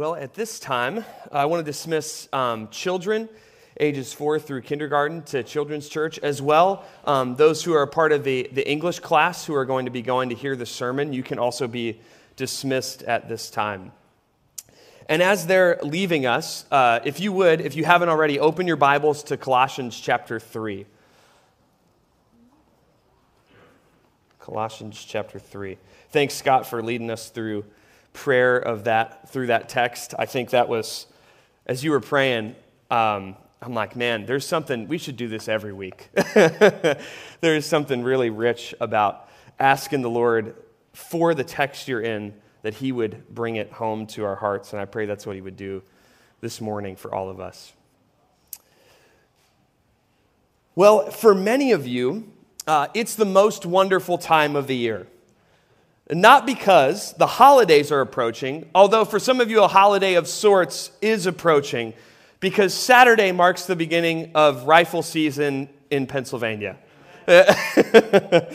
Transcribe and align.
Well, 0.00 0.14
at 0.14 0.32
this 0.32 0.58
time, 0.58 1.04
I 1.30 1.44
want 1.44 1.60
to 1.60 1.70
dismiss 1.70 2.26
um, 2.32 2.68
children 2.70 3.28
ages 3.78 4.14
four 4.14 4.38
through 4.38 4.62
kindergarten 4.62 5.22
to 5.24 5.42
children's 5.42 5.90
church, 5.90 6.18
as 6.20 6.40
well 6.40 6.86
um, 7.04 7.36
those 7.36 7.62
who 7.62 7.74
are 7.74 7.86
part 7.86 8.10
of 8.10 8.24
the, 8.24 8.48
the 8.50 8.66
English 8.66 9.00
class 9.00 9.44
who 9.44 9.54
are 9.54 9.66
going 9.66 9.84
to 9.84 9.90
be 9.90 10.00
going 10.00 10.30
to 10.30 10.34
hear 10.34 10.56
the 10.56 10.64
sermon. 10.64 11.12
You 11.12 11.22
can 11.22 11.38
also 11.38 11.68
be 11.68 12.00
dismissed 12.36 13.02
at 13.02 13.28
this 13.28 13.50
time. 13.50 13.92
And 15.06 15.22
as 15.22 15.46
they're 15.46 15.78
leaving 15.82 16.24
us, 16.24 16.64
uh, 16.70 17.00
if 17.04 17.20
you 17.20 17.30
would, 17.34 17.60
if 17.60 17.76
you 17.76 17.84
haven't 17.84 18.08
already, 18.08 18.40
open 18.40 18.66
your 18.66 18.76
Bibles 18.76 19.22
to 19.24 19.36
Colossians 19.36 20.00
chapter 20.00 20.40
3. 20.40 20.86
Colossians 24.38 25.04
chapter 25.06 25.38
3. 25.38 25.76
Thanks, 26.08 26.32
Scott, 26.32 26.66
for 26.66 26.82
leading 26.82 27.10
us 27.10 27.28
through 27.28 27.66
prayer 28.12 28.56
of 28.56 28.84
that 28.84 29.30
through 29.30 29.48
that 29.48 29.68
text. 29.68 30.14
I 30.18 30.26
think 30.26 30.50
that 30.50 30.68
was, 30.68 31.06
as 31.66 31.84
you 31.84 31.90
were 31.90 32.00
praying, 32.00 32.56
um, 32.90 33.36
I'm 33.62 33.74
like, 33.74 33.94
man, 33.94 34.26
there's 34.26 34.46
something, 34.46 34.88
we 34.88 34.98
should 34.98 35.16
do 35.16 35.28
this 35.28 35.48
every 35.48 35.72
week. 35.72 36.08
there's 37.40 37.66
something 37.66 38.02
really 38.02 38.30
rich 38.30 38.74
about 38.80 39.28
asking 39.58 40.02
the 40.02 40.10
Lord 40.10 40.54
for 40.92 41.34
the 41.34 41.44
text 41.44 41.86
you're 41.86 42.00
in 42.00 42.34
that 42.62 42.74
He 42.74 42.90
would 42.90 43.28
bring 43.28 43.56
it 43.56 43.70
home 43.72 44.06
to 44.08 44.24
our 44.24 44.36
hearts. 44.36 44.72
And 44.72 44.80
I 44.80 44.86
pray 44.86 45.06
that's 45.06 45.26
what 45.26 45.36
He 45.36 45.42
would 45.42 45.56
do 45.56 45.82
this 46.40 46.60
morning 46.60 46.96
for 46.96 47.14
all 47.14 47.28
of 47.28 47.38
us. 47.38 47.72
Well, 50.74 51.10
for 51.10 51.34
many 51.34 51.72
of 51.72 51.86
you, 51.86 52.32
uh, 52.66 52.88
it's 52.94 53.14
the 53.14 53.24
most 53.26 53.66
wonderful 53.66 54.16
time 54.16 54.56
of 54.56 54.66
the 54.66 54.76
year. 54.76 55.06
Not 56.12 56.44
because 56.44 57.12
the 57.14 57.26
holidays 57.26 57.92
are 57.92 58.00
approaching, 58.00 58.68
although 58.74 59.04
for 59.04 59.20
some 59.20 59.40
of 59.40 59.48
you 59.48 59.62
a 59.62 59.68
holiday 59.68 60.14
of 60.14 60.26
sorts 60.26 60.90
is 61.00 61.26
approaching, 61.26 61.94
because 62.40 62.74
Saturday 62.74 63.30
marks 63.30 63.66
the 63.66 63.76
beginning 63.76 64.32
of 64.34 64.64
rifle 64.64 65.02
season 65.02 65.68
in 65.88 66.06
Pennsylvania. 66.06 66.76
I 67.28 68.48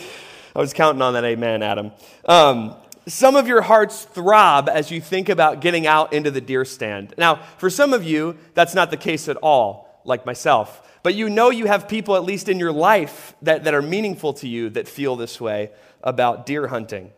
was 0.55 0.73
counting 0.73 1.01
on 1.01 1.13
that 1.13 1.23
amen, 1.23 1.63
Adam. 1.63 1.91
Um, 2.25 2.75
some 3.07 3.35
of 3.35 3.47
your 3.47 3.61
hearts 3.61 4.03
throb 4.03 4.67
as 4.67 4.91
you 4.91 4.99
think 4.99 5.29
about 5.29 5.61
getting 5.61 5.87
out 5.87 6.11
into 6.11 6.31
the 6.31 6.41
deer 6.41 6.65
stand. 6.65 7.13
Now, 7.17 7.35
for 7.57 7.69
some 7.69 7.93
of 7.93 8.03
you, 8.03 8.37
that's 8.53 8.73
not 8.73 8.89
the 8.89 8.97
case 8.97 9.29
at 9.29 9.37
all, 9.37 10.01
like 10.03 10.25
myself. 10.25 10.81
But 11.03 11.13
you 11.13 11.29
know 11.29 11.51
you 11.51 11.67
have 11.67 11.87
people, 11.87 12.15
at 12.15 12.23
least 12.23 12.49
in 12.49 12.57
your 12.57 12.71
life, 12.71 13.35
that, 13.43 13.63
that 13.65 13.73
are 13.73 13.81
meaningful 13.81 14.33
to 14.33 14.47
you 14.47 14.71
that 14.71 14.87
feel 14.87 15.15
this 15.15 15.39
way 15.39 15.69
about 16.03 16.45
deer 16.45 16.67
hunting. 16.67 17.11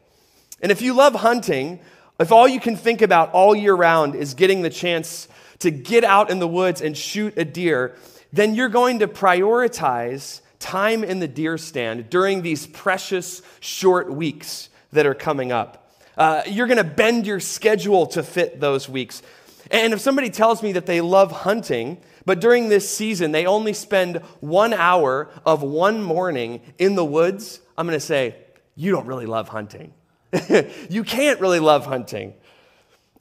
And 0.62 0.72
if 0.72 0.82
you 0.82 0.94
love 0.94 1.16
hunting, 1.16 1.80
if 2.20 2.32
all 2.32 2.48
you 2.48 2.60
can 2.60 2.76
think 2.76 3.02
about 3.02 3.32
all 3.32 3.56
year 3.56 3.76
round 3.76 4.16
is 4.16 4.34
getting 4.34 4.62
the 4.62 4.70
chance 4.70 5.28
to 5.60 5.72
get 5.72 6.04
out 6.04 6.30
in 6.30 6.40
the 6.40 6.48
woods 6.48 6.82
and 6.82 6.98
shoot 6.98 7.38
a 7.38 7.46
deer, 7.46 7.96
then 8.34 8.56
you're 8.56 8.70
going 8.70 9.00
to 9.00 9.08
prioritize 9.08 10.42
time 10.60 11.04
in 11.04 11.20
the 11.20 11.28
deer 11.28 11.58
stand 11.58 12.10
during 12.10 12.42
these 12.42 12.68
precious 12.68 13.42
short 13.60 14.12
weeks 14.12 14.70
that 14.92 15.06
are 15.06 15.14
coming 15.14 15.52
up. 15.52 15.92
Uh, 16.18 16.42
you're 16.48 16.68
going 16.68 16.78
to 16.78 16.84
bend 16.84 17.28
your 17.28 17.40
schedule 17.40 18.08
to 18.08 18.24
fit 18.24 18.60
those 18.60 18.90
weeks. 18.90 19.22
And 19.70 19.94
if 19.94 20.00
somebody 20.00 20.30
tells 20.30 20.64
me 20.64 20.74
that 20.74 20.86
they 20.86 21.02
love 21.02 21.32
hunting, 21.32 22.00
but 22.26 22.42
during 22.42 22.70
this 22.70 22.90
season 22.90 23.32
they 23.32 23.46
only 23.46 23.74
spend 23.74 24.18
one 24.40 24.74
hour 24.74 25.30
of 25.46 25.62
one 25.62 26.02
morning 26.02 26.62
in 26.80 26.96
the 26.96 27.06
woods, 27.06 27.60
I'm 27.78 27.86
going 27.86 28.00
to 28.00 28.06
say, 28.06 28.36
you 28.76 28.92
don't 28.92 29.06
really 29.06 29.26
love 29.26 29.50
hunting. 29.50 29.94
you 30.90 31.04
can't 31.04 31.40
really 31.40 31.60
love 31.60 31.86
hunting. 31.86 32.34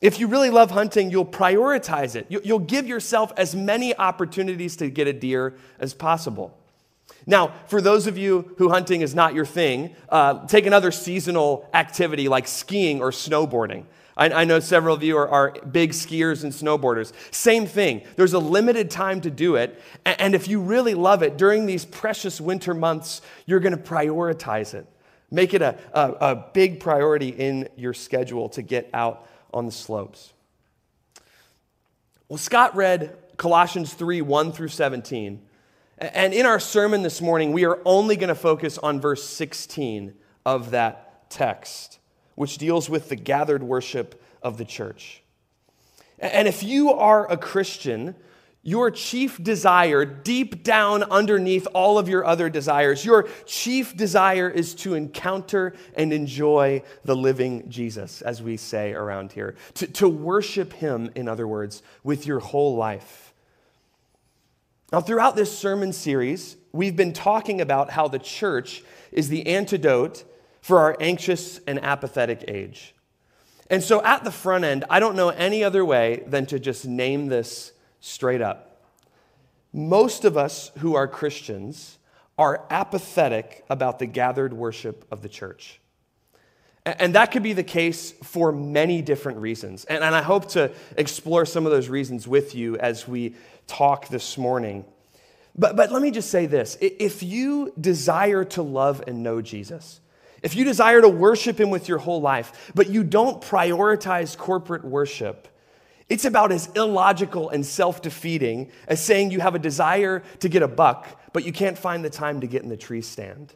If 0.00 0.20
you 0.20 0.26
really 0.26 0.50
love 0.50 0.70
hunting, 0.70 1.10
you'll 1.10 1.24
prioritize 1.24 2.16
it. 2.16 2.26
You'll 2.28 2.58
give 2.58 2.86
yourself 2.86 3.32
as 3.36 3.54
many 3.54 3.96
opportunities 3.96 4.76
to 4.76 4.90
get 4.90 5.06
a 5.06 5.12
deer 5.12 5.56
as 5.78 5.94
possible. 5.94 6.56
Now, 7.26 7.52
for 7.66 7.80
those 7.80 8.06
of 8.06 8.16
you 8.16 8.54
who 8.58 8.68
hunting 8.68 9.00
is 9.00 9.14
not 9.14 9.34
your 9.34 9.46
thing, 9.46 9.96
uh, 10.08 10.46
take 10.46 10.66
another 10.66 10.92
seasonal 10.92 11.68
activity 11.74 12.28
like 12.28 12.46
skiing 12.46 13.00
or 13.00 13.10
snowboarding. 13.10 13.84
I, 14.16 14.30
I 14.30 14.44
know 14.44 14.60
several 14.60 14.94
of 14.94 15.02
you 15.02 15.16
are, 15.16 15.28
are, 15.28 15.50
big 15.72 15.90
skiers 15.90 16.44
and 16.44 16.52
snowboarders. 16.52 17.12
Same 17.32 17.66
thing. 17.66 18.02
There's 18.16 18.32
a 18.32 18.38
limited 18.38 18.90
time 18.90 19.20
to 19.22 19.30
do 19.30 19.56
it. 19.56 19.80
And, 20.04 20.20
and 20.20 20.34
if 20.34 20.48
you 20.48 20.60
really 20.60 20.94
love 20.94 21.22
it, 21.22 21.36
during 21.36 21.66
these 21.66 21.84
precious 21.84 22.40
winter 22.40 22.74
months, 22.74 23.22
you're 23.44 23.60
going 23.60 23.76
to 23.76 23.82
prioritize 23.82 24.72
it. 24.72 24.86
Make 25.30 25.54
it 25.54 25.62
a, 25.62 25.76
a, 25.92 26.12
a 26.32 26.50
big 26.52 26.80
priority 26.80 27.28
in 27.28 27.68
your 27.76 27.94
schedule 27.94 28.48
to 28.50 28.62
get 28.62 28.88
out 28.94 29.28
on 29.52 29.66
the 29.66 29.72
slopes. 29.72 30.32
Well, 32.28 32.38
Scott 32.38 32.74
read 32.74 33.16
Colossians 33.36 33.92
3 33.94 34.20
1 34.22 34.52
through 34.52 34.68
17. 34.68 35.42
And 35.98 36.34
in 36.34 36.44
our 36.44 36.60
sermon 36.60 37.02
this 37.02 37.22
morning, 37.22 37.52
we 37.52 37.64
are 37.64 37.80
only 37.84 38.16
going 38.16 38.28
to 38.28 38.34
focus 38.34 38.76
on 38.78 39.00
verse 39.00 39.24
16 39.24 40.12
of 40.44 40.72
that 40.72 41.30
text, 41.30 41.98
which 42.34 42.58
deals 42.58 42.90
with 42.90 43.08
the 43.08 43.16
gathered 43.16 43.62
worship 43.62 44.22
of 44.42 44.58
the 44.58 44.64
church. 44.64 45.22
And 46.18 46.46
if 46.46 46.62
you 46.62 46.92
are 46.92 47.30
a 47.30 47.36
Christian, 47.36 48.14
your 48.66 48.90
chief 48.90 49.40
desire, 49.40 50.04
deep 50.04 50.64
down 50.64 51.04
underneath 51.04 51.68
all 51.72 51.98
of 51.98 52.08
your 52.08 52.24
other 52.26 52.50
desires, 52.50 53.04
your 53.04 53.28
chief 53.46 53.96
desire 53.96 54.50
is 54.50 54.74
to 54.74 54.94
encounter 54.94 55.72
and 55.94 56.12
enjoy 56.12 56.82
the 57.04 57.14
living 57.14 57.70
Jesus, 57.70 58.22
as 58.22 58.42
we 58.42 58.56
say 58.56 58.92
around 58.92 59.30
here. 59.30 59.54
To, 59.74 59.86
to 59.86 60.08
worship 60.08 60.72
him, 60.72 61.12
in 61.14 61.28
other 61.28 61.46
words, 61.46 61.80
with 62.02 62.26
your 62.26 62.40
whole 62.40 62.74
life. 62.74 63.32
Now, 64.92 65.00
throughout 65.00 65.36
this 65.36 65.56
sermon 65.56 65.92
series, 65.92 66.56
we've 66.72 66.96
been 66.96 67.12
talking 67.12 67.60
about 67.60 67.90
how 67.90 68.08
the 68.08 68.18
church 68.18 68.82
is 69.12 69.28
the 69.28 69.46
antidote 69.46 70.24
for 70.60 70.80
our 70.80 70.96
anxious 70.98 71.60
and 71.68 71.78
apathetic 71.84 72.44
age. 72.48 72.96
And 73.70 73.80
so, 73.84 74.02
at 74.02 74.24
the 74.24 74.32
front 74.32 74.64
end, 74.64 74.84
I 74.90 74.98
don't 74.98 75.14
know 75.14 75.28
any 75.28 75.62
other 75.62 75.84
way 75.84 76.24
than 76.26 76.46
to 76.46 76.58
just 76.58 76.84
name 76.84 77.28
this 77.28 77.72
straight 78.00 78.40
up. 78.40 78.82
Most 79.72 80.24
of 80.24 80.36
us 80.36 80.70
who 80.78 80.94
are 80.94 81.06
Christians 81.06 81.98
are 82.38 82.66
apathetic 82.70 83.64
about 83.70 83.98
the 83.98 84.06
gathered 84.06 84.52
worship 84.52 85.06
of 85.10 85.22
the 85.22 85.28
church. 85.28 85.80
And 86.86 87.16
that 87.16 87.32
could 87.32 87.42
be 87.42 87.52
the 87.52 87.64
case 87.64 88.12
for 88.22 88.52
many 88.52 89.02
different 89.02 89.38
reasons. 89.38 89.84
And, 89.86 90.04
I 90.04 90.22
hope 90.22 90.50
to 90.50 90.70
explore 90.96 91.44
some 91.44 91.66
of 91.66 91.72
those 91.72 91.88
reasons 91.88 92.28
with 92.28 92.54
you 92.54 92.76
as 92.76 93.08
we 93.08 93.34
talk 93.66 94.08
this 94.08 94.38
morning. 94.38 94.84
But, 95.58 95.74
but 95.74 95.90
let 95.90 96.00
me 96.00 96.12
just 96.12 96.30
say 96.30 96.46
this 96.46 96.78
if 96.80 97.24
you 97.24 97.72
desire 97.80 98.44
to 98.44 98.62
love 98.62 99.02
and 99.08 99.24
know 99.24 99.42
Jesus, 99.42 100.00
if 100.44 100.54
you 100.54 100.64
desire 100.64 101.00
to 101.00 101.08
worship 101.08 101.58
him 101.58 101.70
with 101.70 101.88
your 101.88 101.98
whole 101.98 102.20
life, 102.20 102.70
but 102.74 102.88
you 102.88 103.02
don't 103.02 103.42
prioritize 103.42 104.36
corporate 104.36 104.84
worship, 104.84 105.48
it's 106.08 106.24
about 106.24 106.52
as 106.52 106.68
illogical 106.74 107.50
and 107.50 107.66
self 107.66 108.00
defeating 108.00 108.70
as 108.86 109.04
saying 109.04 109.30
you 109.30 109.40
have 109.40 109.54
a 109.54 109.58
desire 109.58 110.22
to 110.40 110.48
get 110.48 110.62
a 110.62 110.68
buck, 110.68 111.20
but 111.32 111.44
you 111.44 111.52
can't 111.52 111.76
find 111.76 112.04
the 112.04 112.10
time 112.10 112.40
to 112.40 112.46
get 112.46 112.62
in 112.62 112.68
the 112.68 112.76
tree 112.76 113.02
stand. 113.02 113.52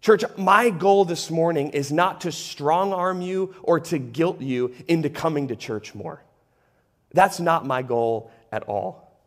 Church, 0.00 0.24
my 0.36 0.68
goal 0.68 1.04
this 1.04 1.30
morning 1.30 1.70
is 1.70 1.90
not 1.90 2.22
to 2.22 2.32
strong 2.32 2.92
arm 2.92 3.22
you 3.22 3.54
or 3.62 3.80
to 3.80 3.98
guilt 3.98 4.40
you 4.40 4.74
into 4.86 5.08
coming 5.08 5.48
to 5.48 5.56
church 5.56 5.94
more. 5.94 6.22
That's 7.12 7.40
not 7.40 7.64
my 7.64 7.82
goal 7.82 8.30
at 8.52 8.64
all. 8.64 9.18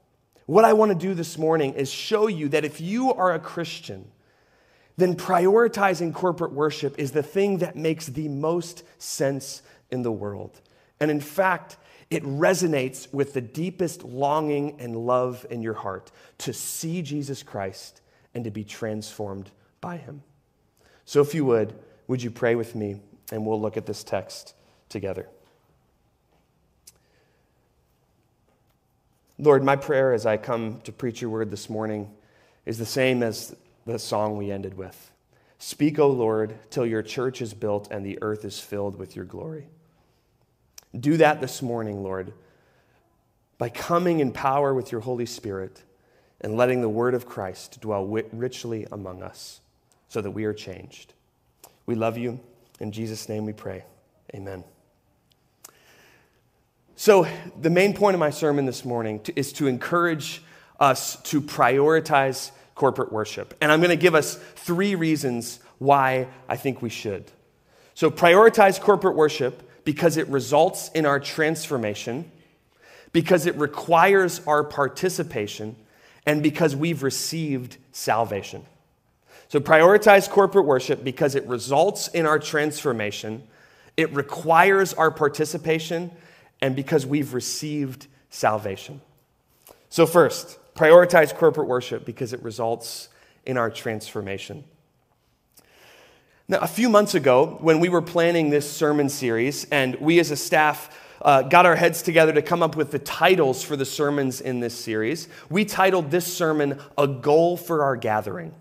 What 0.46 0.66
I 0.66 0.74
want 0.74 0.92
to 0.92 0.98
do 0.98 1.14
this 1.14 1.38
morning 1.38 1.74
is 1.74 1.92
show 1.92 2.28
you 2.28 2.50
that 2.50 2.64
if 2.64 2.80
you 2.80 3.14
are 3.14 3.34
a 3.34 3.40
Christian, 3.40 4.08
then 4.98 5.16
prioritizing 5.16 6.14
corporate 6.14 6.54
worship 6.54 6.98
is 6.98 7.12
the 7.12 7.24
thing 7.24 7.58
that 7.60 7.76
makes 7.76 8.08
the 8.08 8.28
most 8.28 8.84
sense 8.98 9.62
in 9.92 10.04
the 10.04 10.12
world. 10.12 10.62
And 11.00 11.12
in 11.12 11.22
fact, 11.22 11.78
it 12.10 12.24
resonates 12.24 13.12
with 13.14 13.34
the 13.34 13.42
deepest 13.42 14.04
longing 14.04 14.78
and 14.80 14.96
love 14.96 15.46
in 15.50 15.62
your 15.62 15.74
heart 15.74 16.12
to 16.40 16.54
see 16.54 17.02
Jesus 17.02 17.44
Christ 17.44 18.02
and 18.34 18.44
to 18.46 18.52
be 18.52 18.64
transformed 18.64 19.52
by 19.82 19.98
him. 19.98 20.24
So, 21.06 21.22
if 21.22 21.34
you 21.34 21.46
would, 21.46 21.74
would 22.08 22.22
you 22.22 22.32
pray 22.32 22.56
with 22.56 22.76
me 22.76 23.02
and 23.32 23.46
we'll 23.46 23.62
look 23.62 23.78
at 23.78 23.86
this 23.86 24.04
text 24.04 24.54
together? 24.90 25.28
Lord, 29.40 29.64
my 29.64 29.76
prayer 29.76 30.14
as 30.14 30.26
I 30.26 30.38
come 30.38 30.82
to 30.82 30.92
preach 30.92 31.22
your 31.22 31.30
word 31.30 31.52
this 31.52 31.70
morning 31.70 32.12
is 32.66 32.78
the 32.78 32.86
same 32.86 33.22
as 33.22 33.56
the 33.86 34.00
song 34.00 34.38
we 34.38 34.52
ended 34.52 34.76
with 34.76 35.12
Speak, 35.60 35.98
O 35.98 36.08
Lord, 36.08 36.56
till 36.70 36.86
your 36.86 37.02
church 37.02 37.42
is 37.42 37.54
built 37.54 37.88
and 37.90 38.06
the 38.06 38.20
earth 38.22 38.46
is 38.46 38.60
filled 38.60 38.98
with 38.98 39.16
your 39.16 39.26
glory. 39.26 39.68
Do 40.98 41.18
that 41.18 41.42
this 41.42 41.62
morning, 41.62 42.04
Lord, 42.04 42.34
by 43.58 43.70
coming 43.70 44.20
in 44.20 44.32
power 44.32 44.74
with 44.74 44.92
your 44.92 45.02
Holy 45.02 45.26
Spirit 45.26 45.84
and 46.42 46.56
letting 46.56 46.82
the 46.82 46.90
word 46.90 47.14
of 47.14 47.26
Christ 47.26 47.82
dwell 47.82 48.06
richly 48.06 48.86
among 48.92 49.24
us 49.24 49.62
so 50.10 50.22
that 50.22 50.32
we 50.32 50.46
are 50.46 50.54
changed. 50.54 51.14
We 51.86 51.96
love 51.96 52.18
you. 52.18 52.40
In 52.80 52.92
Jesus' 52.92 53.28
name 53.28 53.46
we 53.46 53.54
pray. 53.54 53.84
Amen. 54.36 54.64
So, 56.96 57.28
the 57.60 57.70
main 57.70 57.94
point 57.94 58.16
of 58.16 58.20
my 58.20 58.32
sermon 58.32 58.66
this 58.66 58.84
morning 58.84 59.22
is 59.36 59.54
to 59.54 59.68
encourage 59.68 60.42
us 60.80 61.22
to 61.24 61.42
prioritize 61.42 62.52
corporate 62.76 63.12
worship. 63.12 63.56
And 63.62 63.72
I'm 63.72 63.80
going 63.80 63.90
to 63.90 63.96
give 63.96 64.16
us 64.16 64.36
three 64.56 64.96
reasons 64.96 65.60
why 65.78 66.28
I 66.50 66.58
think 66.58 66.82
we 66.82 66.90
should. 66.90 67.32
So, 67.94 68.10
prioritize 68.10 68.80
corporate 68.82 69.16
worship 69.16 69.67
because 69.88 70.18
it 70.18 70.28
results 70.28 70.92
in 70.96 71.06
our 71.06 71.18
transformation, 71.18 72.30
because 73.14 73.46
it 73.46 73.56
requires 73.56 74.42
our 74.46 74.62
participation, 74.62 75.78
and 76.26 76.44
because 76.44 76.76
we've 76.76 77.04
received 77.04 77.78
salvation. 77.94 78.66
So, 79.48 79.62
prioritize 79.62 80.30
corporate 80.30 80.66
worship 80.66 81.06
because 81.06 81.36
it 81.36 81.48
results 81.48 82.10
in 82.10 82.26
our 82.26 82.38
transformation, 82.38 83.48
it 83.96 84.12
requires 84.14 84.94
our 84.94 85.10
participation, 85.10 86.12
and 86.62 86.76
because 86.76 87.06
we've 87.06 87.34
received 87.34 88.08
salvation. 88.30 89.00
So, 89.88 90.06
first, 90.06 90.60
prioritize 90.76 91.34
corporate 91.34 91.70
worship 91.70 92.04
because 92.04 92.34
it 92.34 92.44
results 92.44 93.08
in 93.46 93.56
our 93.56 93.70
transformation. 93.70 94.66
Now, 96.50 96.60
a 96.60 96.68
few 96.68 96.88
months 96.88 97.14
ago, 97.14 97.58
when 97.60 97.82
we 97.82 97.90
were 97.90 98.02
planning 98.02 98.50
this 98.50 98.72
sermon 98.72 99.10
series, 99.10 99.66
and 99.66 99.96
we 99.96 100.18
as 100.20 100.32
a 100.32 100.38
staff 100.38 100.98
uh, 101.22 101.42
got 101.42 101.66
our 101.66 101.76
heads 101.76 102.02
together 102.02 102.32
to 102.32 102.42
come 102.42 102.64
up 102.64 102.78
with 102.78 102.92
the 102.92 103.00
titles 103.00 103.64
for 103.64 103.76
the 103.76 103.84
sermons 103.84 104.40
in 104.40 104.62
this 104.62 104.74
series, 104.74 105.28
we 105.50 105.66
titled 105.66 106.10
this 106.10 106.26
sermon, 106.26 106.80
A 106.98 107.06
Goal 107.06 107.58
for 107.58 107.84
Our 107.84 107.98
Gathering. 107.98 108.54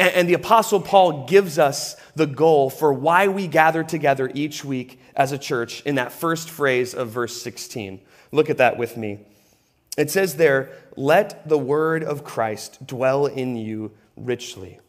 And, 0.00 0.14
and 0.14 0.28
the 0.28 0.34
Apostle 0.34 0.80
Paul 0.80 1.28
gives 1.28 1.60
us 1.60 1.94
the 2.16 2.26
goal 2.26 2.70
for 2.70 2.92
why 2.92 3.28
we 3.28 3.46
gather 3.46 3.84
together 3.84 4.28
each 4.34 4.64
week 4.64 4.98
as 5.14 5.30
a 5.30 5.38
church 5.38 5.82
in 5.82 5.94
that 5.94 6.10
first 6.10 6.50
phrase 6.50 6.92
of 6.92 7.10
verse 7.10 7.40
16. 7.40 8.00
Look 8.32 8.50
at 8.50 8.56
that 8.56 8.76
with 8.76 8.96
me. 8.96 9.20
It 9.96 10.10
says 10.10 10.34
there, 10.34 10.70
Let 10.96 11.48
the 11.48 11.58
word 11.58 12.02
of 12.02 12.24
Christ 12.24 12.84
dwell 12.84 13.26
in 13.26 13.54
you 13.54 13.92
richly. 14.16 14.80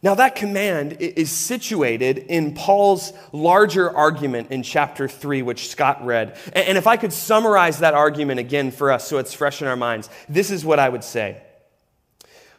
Now, 0.00 0.14
that 0.14 0.36
command 0.36 0.98
is 1.00 1.30
situated 1.30 2.18
in 2.18 2.54
Paul's 2.54 3.12
larger 3.32 3.90
argument 3.90 4.52
in 4.52 4.62
chapter 4.62 5.08
3, 5.08 5.42
which 5.42 5.68
Scott 5.68 6.04
read. 6.04 6.36
And 6.52 6.78
if 6.78 6.86
I 6.86 6.96
could 6.96 7.12
summarize 7.12 7.80
that 7.80 7.94
argument 7.94 8.38
again 8.38 8.70
for 8.70 8.92
us 8.92 9.08
so 9.08 9.18
it's 9.18 9.34
fresh 9.34 9.60
in 9.60 9.66
our 9.66 9.76
minds, 9.76 10.08
this 10.28 10.52
is 10.52 10.64
what 10.64 10.78
I 10.78 10.88
would 10.88 11.02
say 11.02 11.42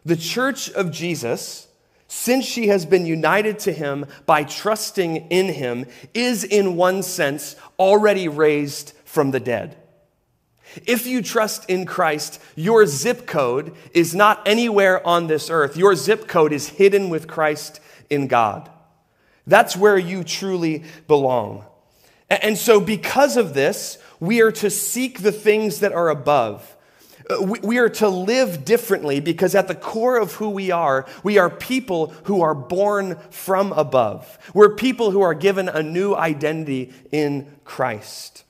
The 0.03 0.18
church 0.18 0.69
of 0.71 0.91
Jesus, 0.91 1.68
since 2.09 2.44
she 2.44 2.68
has 2.68 2.86
been 2.86 3.06
united 3.06 3.59
to 3.59 3.71
him 3.71 4.06
by 4.25 4.44
trusting 4.44 5.15
in 5.30 5.53
him, 5.53 5.86
is 6.13 6.44
in 6.44 6.75
one 6.75 7.03
sense 7.03 7.56
already 7.77 8.27
raised 8.27 8.91
from 9.06 9.31
the 9.31 9.39
dead. 9.39 9.77
If 10.86 11.07
you 11.07 11.21
trust 11.21 11.69
in 11.69 11.86
Christ, 11.86 12.42
your 12.56 12.86
zip 12.86 13.25
code 13.25 13.74
is 13.94 14.13
not 14.13 14.48
anywhere 14.48 15.06
on 15.06 15.27
this 15.27 15.50
earth. 15.50 15.75
Your 15.77 15.95
zip 15.95 16.27
code 16.27 16.54
is 16.54 16.69
hidden 16.69 17.10
with 17.10 17.27
Christ 17.27 17.80
in 18.10 18.27
God. 18.27 18.69
That's 19.48 19.75
where 19.75 19.98
you 19.98 20.24
truly 20.24 20.83
belong. 21.07 21.66
And 22.30 22.57
so, 22.57 22.80
because 22.80 23.38
of 23.38 23.54
this, 23.54 23.98
we 24.19 24.42
are 24.42 24.51
to 24.54 24.69
seek 24.69 25.21
the 25.21 25.31
things 25.31 25.80
that 25.80 25.92
are 25.92 26.10
above. 26.10 26.75
Uh, 27.30 27.42
we 27.42 27.77
are 27.77 27.89
to 27.89 28.07
live 28.07 28.63
differently 28.65 29.19
because 29.19 29.56
at 29.56 29.68
the 29.68 29.75
core 29.75 30.18
of 30.18 30.33
who 30.33 30.50
we 30.50 30.69
are, 30.69 31.06
we 31.24 31.38
are 31.38 31.50
people 31.50 32.07
who 32.25 32.42
are 32.42 32.56
born 32.56 33.18
from 33.31 33.72
above. 33.74 34.38
We're 34.54 34.75
people 34.75 35.12
who 35.12 35.22
are 35.22 35.33
given 35.33 35.68
a 35.68 35.81
new 35.81 36.15
identity 36.15 36.94
in 37.12 37.48
Christ. 37.65 38.44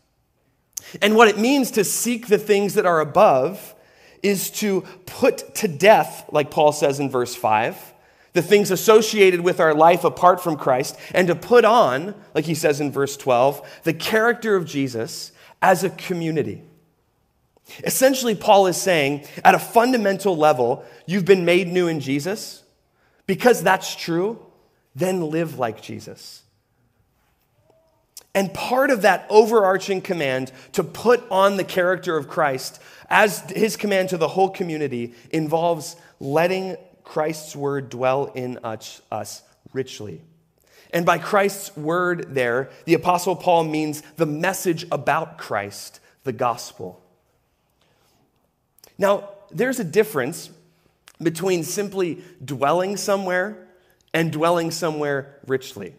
And 1.02 1.16
what 1.16 1.28
it 1.28 1.38
means 1.38 1.72
to 1.72 1.84
seek 1.84 2.28
the 2.28 2.38
things 2.38 2.74
that 2.76 2.86
are 2.86 3.00
above 3.00 3.76
is 4.22 4.50
to 4.52 4.82
put 5.06 5.56
to 5.56 5.68
death, 5.68 6.26
like 6.32 6.52
Paul 6.52 6.72
says 6.72 7.00
in 7.00 7.10
verse 7.10 7.36
5, 7.36 7.94
the 8.34 8.42
things 8.42 8.70
associated 8.70 9.42
with 9.42 9.60
our 9.60 9.74
life 9.74 10.04
apart 10.04 10.42
from 10.42 10.56
Christ, 10.56 10.98
and 11.14 11.28
to 11.28 11.36
put 11.36 11.66
on, 11.66 12.16
like 12.36 12.46
he 12.46 12.56
says 12.56 12.82
in 12.82 12.92
verse 12.92 13.18
12, 13.18 13.82
the 13.84 13.94
character 13.94 14.56
of 14.56 14.66
Jesus 14.66 15.32
as 15.62 15.84
a 15.84 15.90
community. 15.90 16.64
Essentially, 17.84 18.36
Paul 18.36 18.68
is 18.68 18.78
saying 18.78 19.26
at 19.44 19.56
a 19.56 19.60
fundamental 19.60 20.36
level, 20.36 20.86
you've 21.06 21.26
been 21.26 21.46
made 21.46 21.68
new 21.68 21.88
in 21.88 22.00
Jesus. 22.00 22.64
Because 23.30 23.62
that's 23.62 23.96
true, 23.96 24.44
then 24.96 25.30
live 25.30 25.60
like 25.60 25.84
Jesus. 25.84 26.42
And 28.40 28.54
part 28.54 28.90
of 28.90 29.02
that 29.02 29.26
overarching 29.30 30.00
command 30.00 30.54
to 30.72 30.82
put 30.82 31.30
on 31.30 31.58
the 31.58 31.66
character 31.66 32.16
of 32.16 32.30
Christ 32.30 32.82
as 33.10 33.42
his 33.50 33.76
command 33.76 34.08
to 34.10 34.18
the 34.18 34.30
whole 34.30 34.50
community 34.50 35.14
involves 35.30 35.98
letting 36.22 36.78
Christ's 37.04 37.54
word 37.54 37.90
dwell 37.90 38.28
in 38.28 38.58
us, 38.64 39.42
richly. 39.74 40.22
And 40.92 41.06
by 41.06 41.18
Christ's 41.18 41.76
word, 41.76 42.34
there, 42.34 42.70
the 42.86 42.94
Apostle 42.94 43.36
Paul 43.36 43.66
means 43.66 44.04
the 44.16 44.26
message 44.26 44.86
about 44.90 45.38
Christ, 45.38 46.00
the 46.24 46.32
gospel. 46.32 47.04
Now, 48.98 49.32
there's 49.52 49.82
a 49.82 49.84
difference 49.84 50.50
between 51.22 51.66
simply 51.66 52.24
dwelling 52.46 52.96
somewhere 52.96 53.68
and 54.14 54.32
dwelling 54.32 54.72
somewhere 54.72 55.36
richly. 55.46 55.94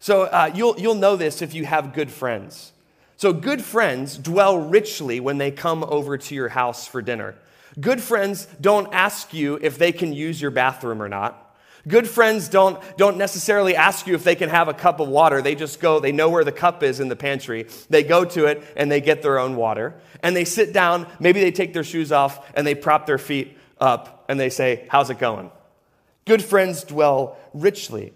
So 0.00 0.24
uh, 0.24 0.50
you'll, 0.54 0.78
you'll 0.78 0.94
know 0.94 1.16
this 1.16 1.42
if 1.42 1.54
you 1.54 1.64
have 1.66 1.92
good 1.92 2.10
friends. 2.10 2.72
So, 3.16 3.32
good 3.32 3.62
friends 3.64 4.16
dwell 4.16 4.56
richly 4.58 5.18
when 5.18 5.38
they 5.38 5.50
come 5.50 5.82
over 5.82 6.16
to 6.16 6.34
your 6.36 6.50
house 6.50 6.86
for 6.86 7.02
dinner. 7.02 7.34
Good 7.80 8.00
friends 8.00 8.46
don't 8.60 8.94
ask 8.94 9.34
you 9.34 9.58
if 9.60 9.76
they 9.76 9.90
can 9.90 10.12
use 10.12 10.40
your 10.40 10.52
bathroom 10.52 11.02
or 11.02 11.08
not. 11.08 11.48
Good 11.88 12.08
friends 12.08 12.48
don't, 12.48 12.80
don't 12.96 13.16
necessarily 13.16 13.74
ask 13.74 14.06
you 14.06 14.14
if 14.14 14.22
they 14.22 14.36
can 14.36 14.50
have 14.50 14.68
a 14.68 14.74
cup 14.74 15.00
of 15.00 15.08
water. 15.08 15.42
They 15.42 15.54
just 15.54 15.80
go, 15.80 15.98
they 15.98 16.12
know 16.12 16.28
where 16.28 16.44
the 16.44 16.52
cup 16.52 16.82
is 16.84 17.00
in 17.00 17.08
the 17.08 17.16
pantry. 17.16 17.66
They 17.88 18.04
go 18.04 18.24
to 18.24 18.46
it 18.46 18.62
and 18.76 18.90
they 18.90 19.00
get 19.00 19.22
their 19.22 19.38
own 19.38 19.56
water. 19.56 19.94
And 20.22 20.36
they 20.36 20.44
sit 20.44 20.72
down, 20.72 21.06
maybe 21.18 21.40
they 21.40 21.50
take 21.50 21.72
their 21.72 21.84
shoes 21.84 22.12
off 22.12 22.52
and 22.54 22.66
they 22.66 22.74
prop 22.74 23.06
their 23.06 23.18
feet 23.18 23.56
up 23.80 24.26
and 24.28 24.38
they 24.38 24.50
say, 24.50 24.86
How's 24.90 25.10
it 25.10 25.18
going? 25.18 25.50
Good 26.24 26.42
friends 26.42 26.84
dwell 26.84 27.38
richly. 27.54 28.12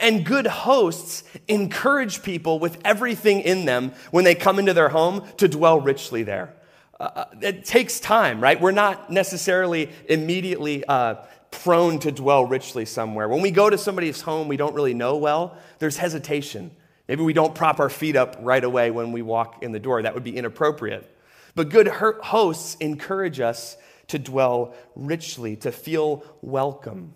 And 0.00 0.24
good 0.24 0.46
hosts 0.46 1.24
encourage 1.48 2.22
people 2.22 2.58
with 2.58 2.78
everything 2.84 3.40
in 3.40 3.64
them 3.64 3.92
when 4.10 4.24
they 4.24 4.34
come 4.34 4.58
into 4.58 4.72
their 4.72 4.88
home 4.88 5.26
to 5.38 5.48
dwell 5.48 5.80
richly 5.80 6.22
there. 6.22 6.54
Uh, 6.98 7.10
uh, 7.16 7.24
it 7.40 7.64
takes 7.64 7.98
time, 7.98 8.42
right? 8.42 8.60
We're 8.60 8.72
not 8.72 9.10
necessarily 9.10 9.90
immediately 10.06 10.84
uh, 10.84 11.14
prone 11.50 11.98
to 12.00 12.12
dwell 12.12 12.44
richly 12.44 12.84
somewhere. 12.84 13.28
When 13.28 13.40
we 13.40 13.50
go 13.50 13.70
to 13.70 13.78
somebody's 13.78 14.20
home 14.20 14.48
we 14.48 14.56
don't 14.56 14.74
really 14.74 14.94
know 14.94 15.16
well, 15.16 15.56
there's 15.78 15.96
hesitation. 15.96 16.70
Maybe 17.08 17.22
we 17.22 17.32
don't 17.32 17.54
prop 17.54 17.80
our 17.80 17.90
feet 17.90 18.16
up 18.16 18.36
right 18.40 18.62
away 18.62 18.90
when 18.90 19.12
we 19.12 19.22
walk 19.22 19.62
in 19.62 19.72
the 19.72 19.80
door. 19.80 20.02
That 20.02 20.14
would 20.14 20.24
be 20.24 20.36
inappropriate. 20.36 21.16
But 21.54 21.70
good 21.70 21.88
hosts 21.88 22.76
encourage 22.76 23.40
us 23.40 23.76
to 24.08 24.18
dwell 24.18 24.74
richly, 24.94 25.56
to 25.56 25.72
feel 25.72 26.24
welcome. 26.42 27.14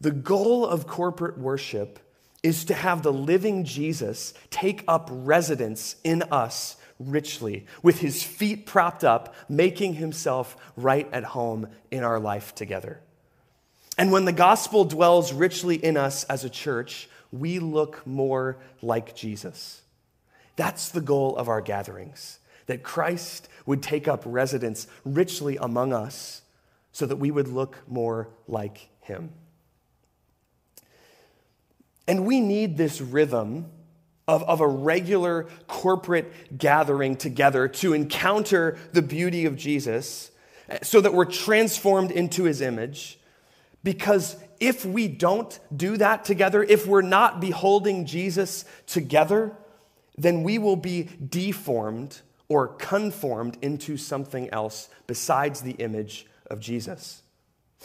The 0.00 0.10
goal 0.12 0.64
of 0.64 0.86
corporate 0.86 1.38
worship 1.38 1.98
is 2.42 2.64
to 2.66 2.74
have 2.74 3.02
the 3.02 3.12
living 3.12 3.64
Jesus 3.64 4.32
take 4.50 4.84
up 4.86 5.08
residence 5.12 5.96
in 6.04 6.22
us 6.30 6.76
richly, 7.00 7.66
with 7.82 8.00
his 8.00 8.22
feet 8.22 8.66
propped 8.66 9.04
up, 9.04 9.34
making 9.48 9.94
himself 9.94 10.56
right 10.76 11.08
at 11.12 11.24
home 11.24 11.68
in 11.90 12.04
our 12.04 12.20
life 12.20 12.54
together. 12.54 13.00
And 13.96 14.12
when 14.12 14.24
the 14.24 14.32
gospel 14.32 14.84
dwells 14.84 15.32
richly 15.32 15.76
in 15.76 15.96
us 15.96 16.24
as 16.24 16.44
a 16.44 16.50
church, 16.50 17.08
we 17.32 17.58
look 17.58 18.06
more 18.06 18.58
like 18.82 19.16
Jesus. 19.16 19.82
That's 20.56 20.88
the 20.88 21.00
goal 21.00 21.36
of 21.36 21.48
our 21.48 21.60
gatherings, 21.60 22.38
that 22.66 22.82
Christ 22.82 23.48
would 23.66 23.82
take 23.82 24.06
up 24.06 24.22
residence 24.24 24.86
richly 25.04 25.56
among 25.56 25.92
us 25.92 26.42
so 26.92 27.06
that 27.06 27.16
we 27.16 27.30
would 27.30 27.48
look 27.48 27.78
more 27.88 28.28
like 28.46 28.88
him. 29.00 29.30
And 32.08 32.26
we 32.26 32.40
need 32.40 32.76
this 32.76 33.00
rhythm 33.00 33.66
of, 34.26 34.42
of 34.44 34.60
a 34.60 34.66
regular 34.66 35.46
corporate 35.66 36.58
gathering 36.58 37.16
together 37.16 37.68
to 37.68 37.92
encounter 37.92 38.78
the 38.92 39.02
beauty 39.02 39.44
of 39.44 39.56
Jesus 39.56 40.30
so 40.82 41.00
that 41.00 41.14
we're 41.14 41.26
transformed 41.26 42.10
into 42.10 42.44
his 42.44 42.60
image. 42.60 43.18
Because 43.84 44.36
if 44.58 44.84
we 44.84 45.06
don't 45.06 45.58
do 45.74 45.96
that 45.98 46.24
together, 46.24 46.62
if 46.62 46.86
we're 46.86 47.02
not 47.02 47.40
beholding 47.40 48.06
Jesus 48.06 48.64
together, 48.86 49.52
then 50.16 50.42
we 50.42 50.58
will 50.58 50.76
be 50.76 51.08
deformed 51.28 52.20
or 52.48 52.68
conformed 52.68 53.56
into 53.62 53.96
something 53.96 54.50
else 54.50 54.88
besides 55.06 55.60
the 55.60 55.72
image 55.72 56.26
of 56.50 56.58
Jesus. 56.58 57.22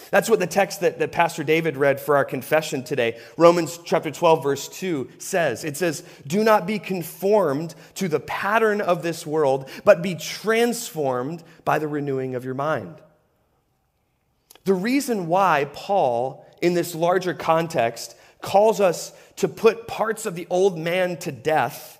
That's 0.10 0.30
what 0.30 0.40
the 0.40 0.48
text 0.48 0.82
that, 0.82 1.00
that 1.00 1.12
Pastor 1.12 1.44
David 1.44 1.78
read 1.78 2.00
for 2.00 2.16
our 2.16 2.26
confession 2.26 2.84
today, 2.84 3.20
Romans 3.38 3.80
chapter 3.86 4.10
12, 4.10 4.44
verse 4.44 4.68
2, 4.68 5.10
says. 5.20 5.64
It 5.64 5.78
says, 5.78 6.04
Do 6.26 6.44
not 6.44 6.66
be 6.66 6.80
conformed 6.80 7.76
to 7.96 8.08
the 8.08 8.20
pattern 8.20 8.82
of 8.82 9.04
this 9.04 9.26
world, 9.26 9.70
but 9.86 10.02
be 10.02 10.16
transformed 10.16 11.44
by 11.64 11.78
the 11.80 11.88
renewing 11.88 12.34
of 12.36 12.44
your 12.44 12.56
mind. 12.56 12.96
The 14.66 14.74
reason 14.74 15.28
why 15.28 15.70
Paul, 15.74 16.46
in 16.62 16.74
this 16.74 16.96
larger 16.96 17.34
context, 17.34 18.16
calls 18.42 18.82
us 18.82 19.14
to 19.38 19.48
put 19.48 19.88
parts 19.88 20.26
of 20.26 20.36
the 20.36 20.48
old 20.50 20.78
man 20.78 21.18
to 21.18 21.32
death 21.32 22.00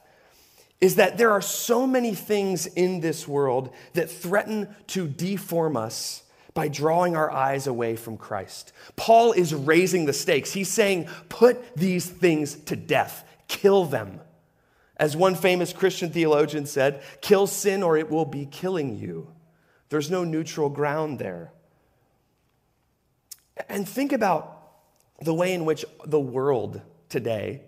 is 0.82 0.96
that 0.96 1.18
there 1.18 1.32
are 1.32 1.42
so 1.42 1.88
many 1.88 2.14
things 2.14 2.66
in 2.66 3.00
this 3.00 3.28
world 3.28 3.74
that 3.94 4.12
threaten 4.12 4.76
to 4.88 5.08
deform 5.08 5.78
us 5.78 6.23
by 6.54 6.68
drawing 6.68 7.16
our 7.16 7.32
eyes 7.32 7.68
away 7.68 7.96
from 7.96 8.18
Christ. 8.18 8.74
Paul 8.96 9.32
is 9.32 9.54
raising 9.54 10.06
the 10.06 10.14
stakes. 10.14 10.54
He's 10.54 10.70
saying, 10.70 11.08
put 11.30 11.76
these 11.76 12.06
things 12.08 12.56
to 12.56 12.76
death, 12.76 13.28
kill 13.48 13.86
them. 13.86 14.22
As 14.98 15.18
one 15.18 15.36
famous 15.36 15.74
Christian 15.74 16.12
theologian 16.12 16.66
said, 16.66 17.02
kill 17.22 17.48
sin 17.48 17.82
or 17.82 17.98
it 17.98 18.10
will 18.10 18.26
be 18.26 18.46
killing 18.46 18.98
you. 18.98 19.28
There's 19.90 20.12
no 20.12 20.24
neutral 20.24 20.70
ground 20.70 21.20
there. 21.20 21.52
And 23.70 23.88
think 23.88 24.12
about 24.12 24.62
the 25.22 25.34
way 25.34 25.54
in 25.54 25.66
which 25.66 25.86
the 26.06 26.20
world 26.20 26.82
today, 27.10 27.62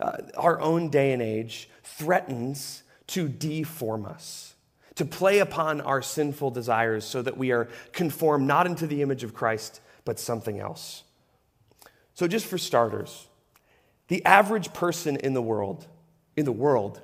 uh, 0.00 0.18
our 0.36 0.60
own 0.60 0.88
day 0.88 1.12
and 1.12 1.22
age, 1.22 1.68
threatens 1.82 2.82
to 3.08 3.28
deform 3.28 4.06
us, 4.06 4.53
to 4.96 5.04
play 5.04 5.38
upon 5.40 5.80
our 5.80 6.02
sinful 6.02 6.50
desires 6.50 7.04
so 7.04 7.20
that 7.22 7.36
we 7.36 7.50
are 7.50 7.68
conformed 7.92 8.46
not 8.46 8.66
into 8.66 8.86
the 8.86 9.02
image 9.02 9.24
of 9.24 9.34
Christ, 9.34 9.80
but 10.04 10.20
something 10.20 10.60
else. 10.60 11.02
So, 12.14 12.28
just 12.28 12.46
for 12.46 12.58
starters, 12.58 13.26
the 14.08 14.24
average 14.24 14.72
person 14.72 15.16
in 15.16 15.34
the 15.34 15.42
world, 15.42 15.86
in 16.36 16.44
the 16.44 16.52
world, 16.52 17.00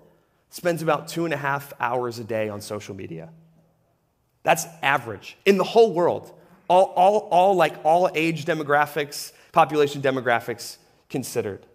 spends 0.50 0.82
about 0.82 1.08
two 1.08 1.24
and 1.24 1.34
a 1.34 1.36
half 1.36 1.72
hours 1.80 2.18
a 2.18 2.24
day 2.24 2.48
on 2.48 2.60
social 2.60 2.94
media. 2.94 3.30
That's 4.42 4.66
average 4.82 5.36
in 5.44 5.58
the 5.58 5.64
whole 5.64 5.92
world. 5.92 6.32
All, 6.68 6.84
all, 6.96 7.28
all 7.30 7.54
like 7.56 7.74
all 7.84 8.08
age 8.14 8.44
demographics, 8.44 9.32
population 9.50 10.02
demographics 10.02 10.76
considered. 11.08 11.66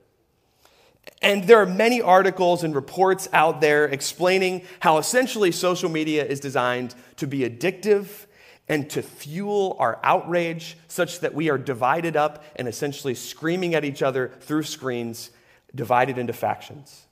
And 1.21 1.45
there 1.45 1.57
are 1.59 1.65
many 1.65 2.01
articles 2.01 2.63
and 2.63 2.75
reports 2.75 3.27
out 3.33 3.61
there 3.61 3.85
explaining 3.85 4.63
how 4.79 4.97
essentially 4.97 5.51
social 5.51 5.89
media 5.89 6.25
is 6.25 6.39
designed 6.39 6.93
to 7.17 7.27
be 7.27 7.39
addictive 7.39 8.25
and 8.67 8.89
to 8.89 9.01
fuel 9.01 9.75
our 9.79 9.99
outrage 10.03 10.77
such 10.87 11.19
that 11.19 11.33
we 11.33 11.49
are 11.49 11.57
divided 11.57 12.15
up 12.15 12.43
and 12.55 12.67
essentially 12.67 13.13
screaming 13.13 13.75
at 13.75 13.85
each 13.85 14.01
other 14.01 14.33
through 14.41 14.63
screens, 14.63 15.31
divided 15.73 16.17
into 16.17 16.33
factions. 16.33 17.05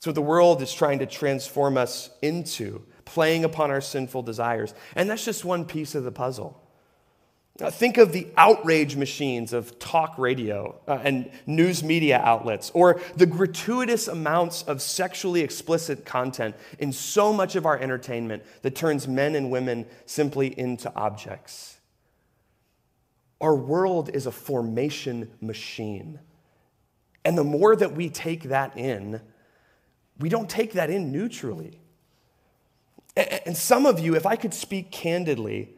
So 0.00 0.10
the 0.10 0.22
world 0.22 0.62
is 0.62 0.72
trying 0.72 0.98
to 0.98 1.06
transform 1.06 1.76
us 1.76 2.10
into, 2.22 2.82
playing 3.04 3.44
upon 3.44 3.70
our 3.70 3.80
sinful 3.80 4.22
desires. 4.22 4.74
And 4.96 5.08
that's 5.08 5.24
just 5.24 5.44
one 5.44 5.64
piece 5.64 5.94
of 5.94 6.02
the 6.04 6.10
puzzle. 6.10 6.61
Uh, 7.60 7.70
think 7.70 7.98
of 7.98 8.12
the 8.12 8.26
outrage 8.38 8.96
machines 8.96 9.52
of 9.52 9.78
talk 9.78 10.16
radio 10.16 10.74
uh, 10.88 10.98
and 11.04 11.30
news 11.46 11.84
media 11.84 12.18
outlets, 12.18 12.70
or 12.72 12.98
the 13.16 13.26
gratuitous 13.26 14.08
amounts 14.08 14.62
of 14.62 14.80
sexually 14.80 15.42
explicit 15.42 16.06
content 16.06 16.56
in 16.78 16.90
so 16.92 17.30
much 17.30 17.54
of 17.54 17.66
our 17.66 17.78
entertainment 17.78 18.42
that 18.62 18.74
turns 18.74 19.06
men 19.06 19.34
and 19.34 19.50
women 19.50 19.84
simply 20.06 20.58
into 20.58 20.90
objects. 20.96 21.78
Our 23.38 23.54
world 23.54 24.08
is 24.14 24.24
a 24.24 24.32
formation 24.32 25.30
machine. 25.42 26.20
And 27.24 27.36
the 27.36 27.44
more 27.44 27.76
that 27.76 27.92
we 27.92 28.08
take 28.08 28.44
that 28.44 28.78
in, 28.78 29.20
we 30.18 30.30
don't 30.30 30.48
take 30.48 30.72
that 30.72 30.88
in 30.88 31.12
neutrally. 31.12 31.80
And 33.14 33.54
some 33.56 33.84
of 33.84 34.00
you, 34.00 34.16
if 34.16 34.24
I 34.24 34.36
could 34.36 34.54
speak 34.54 34.90
candidly, 34.90 35.74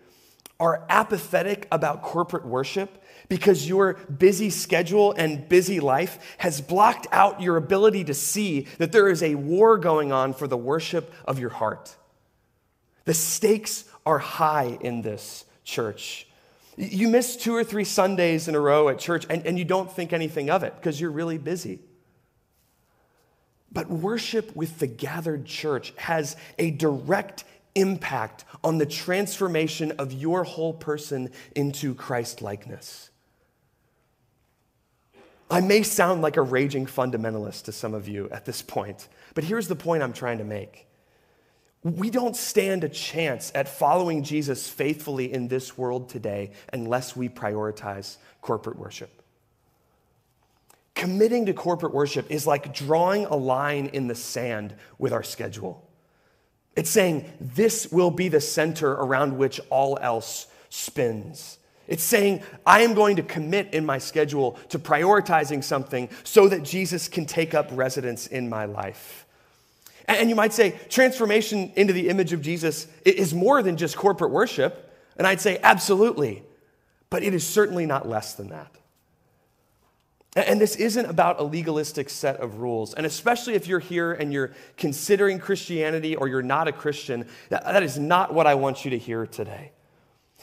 are 0.60 0.86
apathetic 0.88 1.66
about 1.72 2.02
corporate 2.02 2.46
worship 2.46 3.02
because 3.28 3.68
your 3.68 3.94
busy 3.94 4.50
schedule 4.50 5.12
and 5.12 5.48
busy 5.48 5.80
life 5.80 6.36
has 6.38 6.60
blocked 6.60 7.06
out 7.10 7.40
your 7.40 7.56
ability 7.56 8.04
to 8.04 8.14
see 8.14 8.66
that 8.78 8.92
there 8.92 9.08
is 9.08 9.22
a 9.22 9.34
war 9.34 9.78
going 9.78 10.12
on 10.12 10.32
for 10.32 10.46
the 10.46 10.56
worship 10.56 11.12
of 11.26 11.38
your 11.38 11.50
heart. 11.50 11.96
The 13.04 13.14
stakes 13.14 13.84
are 14.06 14.18
high 14.18 14.78
in 14.80 15.02
this 15.02 15.44
church. 15.64 16.26
You 16.76 17.08
miss 17.08 17.36
two 17.36 17.54
or 17.54 17.64
three 17.64 17.84
Sundays 17.84 18.48
in 18.48 18.54
a 18.54 18.60
row 18.60 18.88
at 18.88 18.98
church 18.98 19.26
and, 19.30 19.44
and 19.46 19.58
you 19.58 19.64
don't 19.64 19.90
think 19.90 20.12
anything 20.12 20.50
of 20.50 20.62
it 20.62 20.74
because 20.76 21.00
you're 21.00 21.10
really 21.10 21.38
busy. 21.38 21.80
But 23.72 23.90
worship 23.90 24.54
with 24.54 24.78
the 24.78 24.86
gathered 24.86 25.46
church 25.46 25.92
has 25.96 26.36
a 26.58 26.70
direct 26.70 27.44
impact 27.74 28.44
on 28.62 28.78
the 28.78 28.86
transformation 28.86 29.92
of 29.92 30.12
your 30.12 30.44
whole 30.44 30.72
person 30.72 31.30
into 31.54 31.94
Christ 31.94 32.42
likeness. 32.42 33.10
I 35.50 35.60
may 35.60 35.82
sound 35.82 36.22
like 36.22 36.36
a 36.36 36.42
raging 36.42 36.86
fundamentalist 36.86 37.64
to 37.64 37.72
some 37.72 37.94
of 37.94 38.08
you 38.08 38.28
at 38.30 38.44
this 38.44 38.62
point, 38.62 39.08
but 39.34 39.44
here's 39.44 39.68
the 39.68 39.76
point 39.76 40.02
I'm 40.02 40.12
trying 40.12 40.38
to 40.38 40.44
make. 40.44 40.86
We 41.82 42.08
don't 42.08 42.34
stand 42.34 42.82
a 42.82 42.88
chance 42.88 43.52
at 43.54 43.68
following 43.68 44.22
Jesus 44.22 44.68
faithfully 44.68 45.30
in 45.30 45.48
this 45.48 45.76
world 45.76 46.08
today 46.08 46.52
unless 46.72 47.14
we 47.14 47.28
prioritize 47.28 48.16
corporate 48.40 48.78
worship. 48.78 49.22
Committing 50.94 51.44
to 51.46 51.52
corporate 51.52 51.92
worship 51.92 52.30
is 52.30 52.46
like 52.46 52.72
drawing 52.72 53.26
a 53.26 53.36
line 53.36 53.86
in 53.86 54.06
the 54.06 54.14
sand 54.14 54.74
with 54.98 55.12
our 55.12 55.22
schedule. 55.22 55.83
It's 56.76 56.90
saying 56.90 57.30
this 57.40 57.90
will 57.92 58.10
be 58.10 58.28
the 58.28 58.40
center 58.40 58.92
around 58.92 59.38
which 59.38 59.60
all 59.70 59.98
else 60.00 60.46
spins. 60.70 61.58
It's 61.86 62.02
saying, 62.02 62.42
I 62.66 62.80
am 62.80 62.94
going 62.94 63.16
to 63.16 63.22
commit 63.22 63.74
in 63.74 63.84
my 63.84 63.98
schedule 63.98 64.58
to 64.70 64.78
prioritizing 64.78 65.62
something 65.62 66.08
so 66.24 66.48
that 66.48 66.62
Jesus 66.62 67.08
can 67.08 67.26
take 67.26 67.54
up 67.54 67.68
residence 67.72 68.26
in 68.26 68.48
my 68.48 68.64
life. 68.64 69.26
And 70.06 70.28
you 70.28 70.34
might 70.34 70.52
say, 70.52 70.78
transformation 70.88 71.72
into 71.76 71.92
the 71.92 72.08
image 72.08 72.32
of 72.32 72.42
Jesus 72.42 72.86
is 73.04 73.34
more 73.34 73.62
than 73.62 73.76
just 73.76 73.96
corporate 73.96 74.30
worship. 74.30 74.92
And 75.16 75.26
I'd 75.26 75.40
say, 75.40 75.58
absolutely. 75.62 76.42
But 77.10 77.22
it 77.22 77.34
is 77.34 77.46
certainly 77.46 77.86
not 77.86 78.08
less 78.08 78.34
than 78.34 78.48
that. 78.48 78.74
And 80.36 80.60
this 80.60 80.74
isn't 80.76 81.06
about 81.06 81.38
a 81.38 81.44
legalistic 81.44 82.10
set 82.10 82.38
of 82.38 82.58
rules. 82.58 82.92
And 82.94 83.06
especially 83.06 83.54
if 83.54 83.68
you're 83.68 83.78
here 83.78 84.12
and 84.12 84.32
you're 84.32 84.52
considering 84.76 85.38
Christianity 85.38 86.16
or 86.16 86.26
you're 86.26 86.42
not 86.42 86.66
a 86.66 86.72
Christian, 86.72 87.26
that 87.50 87.82
is 87.82 87.98
not 87.98 88.34
what 88.34 88.46
I 88.46 88.56
want 88.56 88.84
you 88.84 88.90
to 88.90 88.98
hear 88.98 89.26
today. 89.26 89.70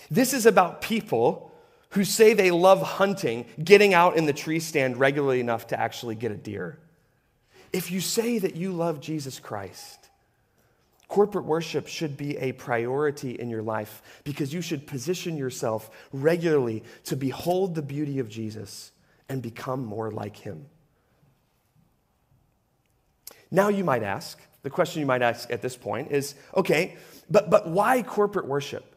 This 0.10 0.34
is 0.34 0.46
about 0.46 0.82
people 0.82 1.52
who 1.90 2.06
say 2.06 2.34
they 2.34 2.52
love 2.52 2.82
hunting, 2.82 3.46
getting 3.62 3.94
out 3.94 4.16
in 4.16 4.26
the 4.26 4.34
tree 4.34 4.62
stand 4.62 4.98
regularly 4.98 5.42
enough 5.42 5.68
to 5.68 5.80
actually 5.80 6.16
get 6.16 6.32
a 6.32 6.38
deer. 6.38 6.80
If 7.74 7.92
you 7.92 8.00
say 8.00 8.40
that 8.40 8.56
you 8.56 8.72
love 8.72 9.02
Jesus 9.02 9.40
Christ, 9.40 10.10
corporate 11.10 11.44
worship 11.44 11.88
should 11.88 12.16
be 12.16 12.38
a 12.38 12.54
priority 12.54 13.32
in 13.32 13.50
your 13.50 13.62
life 13.62 14.02
because 14.24 14.54
you 14.54 14.62
should 14.62 14.88
position 14.88 15.36
yourself 15.36 15.90
regularly 16.14 16.84
to 17.04 17.18
behold 17.18 17.76
the 17.76 17.82
beauty 17.82 18.20
of 18.20 18.30
Jesus 18.30 18.92
and 19.32 19.42
become 19.42 19.86
more 19.86 20.12
like 20.12 20.36
him. 20.36 20.66
Now, 23.50 23.70
you 23.70 23.86
might 23.86 24.04
ask, 24.04 24.38
the 24.62 24.70
question 24.70 25.00
you 25.00 25.06
might 25.06 25.22
ask 25.22 25.50
at 25.50 25.62
this 25.62 25.78
point 25.78 26.12
is 26.12 26.36
okay, 26.56 26.98
but, 27.30 27.50
but 27.50 27.70
why 27.70 28.04
corporate 28.04 28.46
worship? 28.46 28.94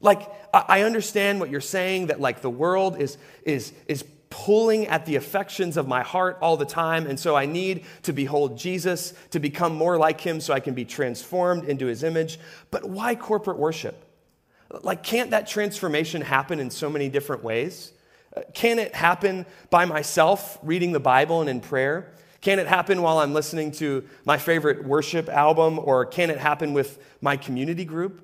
Like, 0.00 0.22
I 0.54 0.82
understand 0.82 1.38
what 1.38 1.50
you're 1.50 1.60
saying 1.60 2.06
that, 2.06 2.18
like, 2.18 2.40
the 2.40 2.48
world 2.48 2.98
is, 2.98 3.18
is, 3.42 3.74
is 3.88 4.04
pulling 4.30 4.86
at 4.86 5.04
the 5.04 5.16
affections 5.16 5.76
of 5.76 5.86
my 5.86 6.02
heart 6.02 6.38
all 6.40 6.56
the 6.56 6.64
time, 6.64 7.06
and 7.06 7.20
so 7.20 7.36
I 7.36 7.44
need 7.44 7.84
to 8.04 8.14
behold 8.14 8.56
Jesus, 8.56 9.12
to 9.32 9.38
become 9.38 9.74
more 9.74 9.98
like 9.98 10.18
him 10.18 10.40
so 10.40 10.54
I 10.54 10.60
can 10.60 10.72
be 10.72 10.86
transformed 10.86 11.64
into 11.64 11.84
his 11.84 12.02
image. 12.02 12.40
But 12.70 12.88
why 12.88 13.16
corporate 13.16 13.58
worship? 13.58 14.02
Like, 14.82 15.02
can't 15.02 15.32
that 15.32 15.46
transformation 15.46 16.22
happen 16.22 16.58
in 16.58 16.70
so 16.70 16.88
many 16.88 17.10
different 17.10 17.44
ways? 17.44 17.92
Uh, 18.36 18.42
can 18.54 18.78
it 18.78 18.94
happen 18.94 19.46
by 19.70 19.84
myself 19.84 20.58
reading 20.62 20.92
the 20.92 21.00
Bible 21.00 21.40
and 21.40 21.48
in 21.48 21.60
prayer? 21.60 22.12
Can 22.40 22.58
it 22.58 22.66
happen 22.66 23.02
while 23.02 23.18
I'm 23.18 23.34
listening 23.34 23.72
to 23.72 24.04
my 24.24 24.38
favorite 24.38 24.84
worship 24.84 25.28
album? 25.28 25.78
Or 25.78 26.04
can 26.06 26.30
it 26.30 26.38
happen 26.38 26.72
with 26.72 26.98
my 27.20 27.36
community 27.36 27.84
group? 27.84 28.22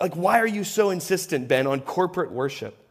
Like, 0.00 0.16
why 0.16 0.40
are 0.40 0.46
you 0.46 0.64
so 0.64 0.90
insistent, 0.90 1.48
Ben, 1.48 1.66
on 1.66 1.80
corporate 1.80 2.32
worship? 2.32 2.88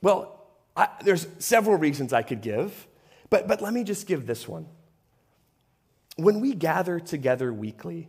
Well, 0.00 0.46
I, 0.76 0.88
there's 1.04 1.26
several 1.38 1.76
reasons 1.76 2.12
I 2.12 2.22
could 2.22 2.40
give, 2.40 2.86
but, 3.30 3.48
but 3.48 3.60
let 3.60 3.72
me 3.72 3.84
just 3.84 4.06
give 4.06 4.26
this 4.26 4.46
one. 4.46 4.66
When 6.16 6.40
we 6.40 6.54
gather 6.54 6.98
together 6.98 7.52
weekly, 7.52 8.08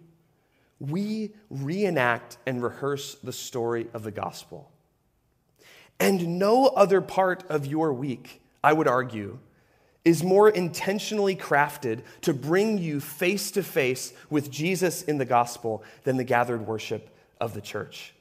we 0.80 1.34
reenact 1.50 2.38
and 2.46 2.64
rehearse 2.64 3.16
the 3.16 3.34
story 3.34 3.88
of 3.94 4.04
the 4.04 4.12
gospel. 4.12 4.72
And 6.00 6.40
no 6.40 6.68
other 6.68 7.02
part 7.02 7.44
of 7.50 7.66
your 7.66 7.94
week, 7.94 8.42
I 8.64 8.74
would 8.74 8.88
argue, 8.88 9.40
is 10.06 10.24
more 10.24 10.50
intentionally 10.50 11.36
crafted 11.36 12.02
to 12.22 12.34
bring 12.34 12.78
you 12.78 13.00
face 13.00 13.52
to 13.52 13.64
face 13.64 14.14
with 14.30 14.50
Jesus 14.50 15.02
in 15.02 15.18
the 15.18 15.26
gospel 15.26 15.84
than 16.04 16.18
the 16.18 16.24
gathered 16.24 16.66
worship 16.66 17.10
of 17.40 17.54
the 17.54 17.62
church. 17.62 18.14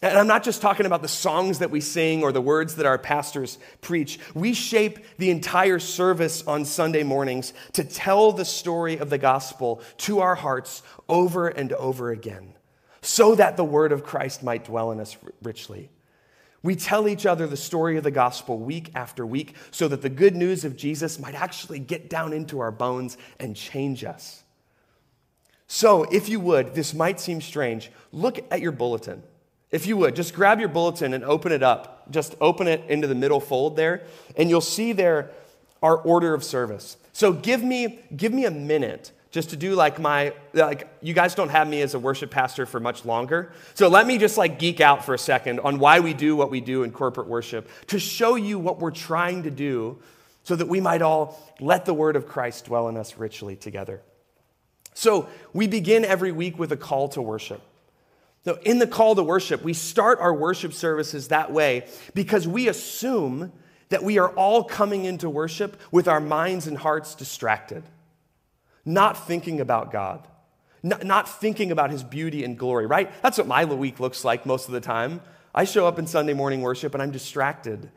And 0.00 0.16
I'm 0.16 0.28
not 0.28 0.44
just 0.44 0.62
talking 0.62 0.86
about 0.86 1.02
the 1.02 1.08
songs 1.08 1.58
that 1.58 1.72
we 1.72 1.80
sing 1.80 2.22
or 2.22 2.30
the 2.30 2.40
words 2.40 2.76
that 2.76 2.86
our 2.86 2.98
pastors 2.98 3.58
preach. 3.80 4.20
We 4.32 4.54
shape 4.54 5.00
the 5.16 5.30
entire 5.30 5.80
service 5.80 6.46
on 6.46 6.64
Sunday 6.64 7.02
mornings 7.02 7.52
to 7.72 7.82
tell 7.82 8.30
the 8.30 8.44
story 8.44 8.98
of 8.98 9.10
the 9.10 9.18
gospel 9.18 9.80
to 9.98 10.20
our 10.20 10.36
hearts 10.36 10.82
over 11.08 11.48
and 11.48 11.72
over 11.72 12.10
again 12.12 12.54
so 13.00 13.34
that 13.34 13.56
the 13.56 13.64
word 13.64 13.90
of 13.90 14.04
Christ 14.04 14.44
might 14.44 14.66
dwell 14.66 14.92
in 14.92 15.00
us 15.00 15.16
richly. 15.42 15.90
We 16.62 16.74
tell 16.74 17.08
each 17.08 17.24
other 17.24 17.46
the 17.46 17.56
story 17.56 17.96
of 17.96 18.04
the 18.04 18.10
gospel 18.10 18.58
week 18.58 18.90
after 18.94 19.24
week 19.24 19.54
so 19.70 19.86
that 19.88 20.02
the 20.02 20.08
good 20.08 20.34
news 20.34 20.64
of 20.64 20.76
Jesus 20.76 21.18
might 21.18 21.34
actually 21.34 21.78
get 21.78 22.10
down 22.10 22.32
into 22.32 22.58
our 22.58 22.72
bones 22.72 23.16
and 23.38 23.54
change 23.54 24.04
us. 24.04 24.42
So, 25.68 26.04
if 26.04 26.28
you 26.28 26.40
would, 26.40 26.74
this 26.74 26.94
might 26.94 27.20
seem 27.20 27.40
strange, 27.40 27.90
look 28.10 28.44
at 28.50 28.60
your 28.60 28.72
bulletin. 28.72 29.22
If 29.70 29.86
you 29.86 29.98
would, 29.98 30.16
just 30.16 30.34
grab 30.34 30.60
your 30.60 30.70
bulletin 30.70 31.12
and 31.12 31.22
open 31.22 31.52
it 31.52 31.62
up. 31.62 32.10
Just 32.10 32.34
open 32.40 32.66
it 32.66 32.82
into 32.88 33.06
the 33.06 33.14
middle 33.14 33.38
fold 33.38 33.76
there, 33.76 34.02
and 34.34 34.48
you'll 34.48 34.62
see 34.62 34.92
there 34.92 35.30
our 35.82 35.98
order 35.98 36.32
of 36.32 36.42
service. 36.42 36.96
So 37.12 37.32
give 37.32 37.62
me, 37.62 38.00
give 38.16 38.32
me 38.32 38.46
a 38.46 38.50
minute 38.50 39.12
just 39.30 39.50
to 39.50 39.56
do 39.56 39.74
like 39.74 39.98
my 39.98 40.32
like 40.54 40.88
you 41.02 41.12
guys 41.14 41.34
don't 41.34 41.50
have 41.50 41.68
me 41.68 41.82
as 41.82 41.94
a 41.94 41.98
worship 41.98 42.30
pastor 42.30 42.66
for 42.66 42.80
much 42.80 43.04
longer. 43.04 43.52
So 43.74 43.88
let 43.88 44.06
me 44.06 44.18
just 44.18 44.38
like 44.38 44.58
geek 44.58 44.80
out 44.80 45.04
for 45.04 45.14
a 45.14 45.18
second 45.18 45.60
on 45.60 45.78
why 45.78 46.00
we 46.00 46.14
do 46.14 46.34
what 46.36 46.50
we 46.50 46.60
do 46.60 46.82
in 46.82 46.92
corporate 46.92 47.28
worship 47.28 47.68
to 47.88 47.98
show 47.98 48.36
you 48.36 48.58
what 48.58 48.78
we're 48.78 48.90
trying 48.90 49.42
to 49.42 49.50
do 49.50 49.98
so 50.44 50.56
that 50.56 50.68
we 50.68 50.80
might 50.80 51.02
all 51.02 51.38
let 51.60 51.84
the 51.84 51.92
word 51.92 52.16
of 52.16 52.26
christ 52.26 52.66
dwell 52.66 52.88
in 52.88 52.96
us 52.96 53.18
richly 53.18 53.54
together. 53.56 54.00
So 54.94 55.28
we 55.52 55.68
begin 55.68 56.04
every 56.04 56.32
week 56.32 56.58
with 56.58 56.72
a 56.72 56.76
call 56.76 57.08
to 57.10 57.22
worship. 57.22 57.62
So, 58.44 58.58
in 58.62 58.78
the 58.78 58.86
call 58.86 59.14
to 59.14 59.22
worship, 59.22 59.62
we 59.62 59.74
start 59.74 60.20
our 60.20 60.32
worship 60.32 60.72
services 60.72 61.28
that 61.28 61.52
way 61.52 61.86
because 62.14 62.48
we 62.48 62.68
assume 62.68 63.52
that 63.90 64.02
we 64.02 64.18
are 64.18 64.30
all 64.30 64.64
coming 64.64 65.04
into 65.04 65.28
worship 65.28 65.78
with 65.90 66.08
our 66.08 66.18
minds 66.18 66.66
and 66.66 66.78
hearts 66.78 67.14
distracted, 67.14 67.82
not 68.88 69.26
thinking 69.26 69.60
about 69.60 69.92
God, 69.92 70.26
not 70.82 71.28
thinking 71.28 71.70
about 71.70 71.90
His 71.90 72.02
beauty 72.02 72.42
and 72.42 72.58
glory, 72.58 72.86
right? 72.86 73.10
That's 73.22 73.36
what 73.36 73.46
my 73.46 73.66
week 73.66 74.00
looks 74.00 74.24
like 74.24 74.46
most 74.46 74.66
of 74.66 74.72
the 74.72 74.80
time. 74.80 75.20
I 75.54 75.64
show 75.64 75.86
up 75.86 75.98
in 75.98 76.06
Sunday 76.06 76.32
morning 76.32 76.62
worship 76.62 76.94
and 76.94 77.02
I'm 77.02 77.10
distracted. 77.10 77.90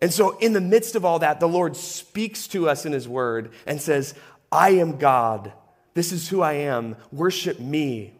And 0.00 0.12
so, 0.12 0.36
in 0.38 0.52
the 0.52 0.60
midst 0.60 0.94
of 0.96 1.04
all 1.04 1.18
that, 1.20 1.40
the 1.40 1.48
Lord 1.48 1.76
speaks 1.76 2.46
to 2.48 2.68
us 2.68 2.84
in 2.84 2.92
His 2.92 3.08
Word 3.08 3.52
and 3.66 3.80
says, 3.80 4.14
I 4.52 4.70
am 4.70 4.98
God. 4.98 5.52
This 5.94 6.12
is 6.12 6.28
who 6.28 6.42
I 6.42 6.52
am. 6.52 6.96
Worship 7.10 7.58
me. 7.58 8.12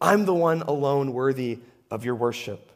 I'm 0.00 0.24
the 0.24 0.34
one 0.34 0.62
alone 0.62 1.12
worthy 1.12 1.58
of 1.90 2.04
your 2.04 2.14
worship. 2.14 2.72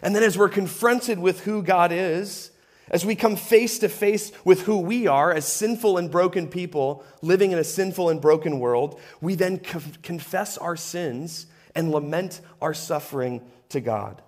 And 0.00 0.14
then, 0.14 0.22
as 0.22 0.38
we're 0.38 0.48
confronted 0.48 1.18
with 1.18 1.40
who 1.40 1.60
God 1.60 1.90
is, 1.90 2.51
as 2.90 3.06
we 3.06 3.14
come 3.14 3.36
face 3.36 3.78
to 3.78 3.88
face 3.88 4.32
with 4.44 4.62
who 4.62 4.78
we 4.78 5.06
are 5.06 5.32
as 5.32 5.46
sinful 5.46 5.98
and 5.98 6.10
broken 6.10 6.48
people 6.48 7.04
living 7.22 7.52
in 7.52 7.58
a 7.58 7.64
sinful 7.64 8.10
and 8.10 8.20
broken 8.20 8.58
world, 8.58 9.00
we 9.20 9.34
then 9.34 9.58
confess 9.58 10.58
our 10.58 10.76
sins 10.76 11.46
and 11.74 11.90
lament 11.90 12.40
our 12.60 12.74
suffering 12.74 13.40
to 13.70 13.80
God. 13.80 14.20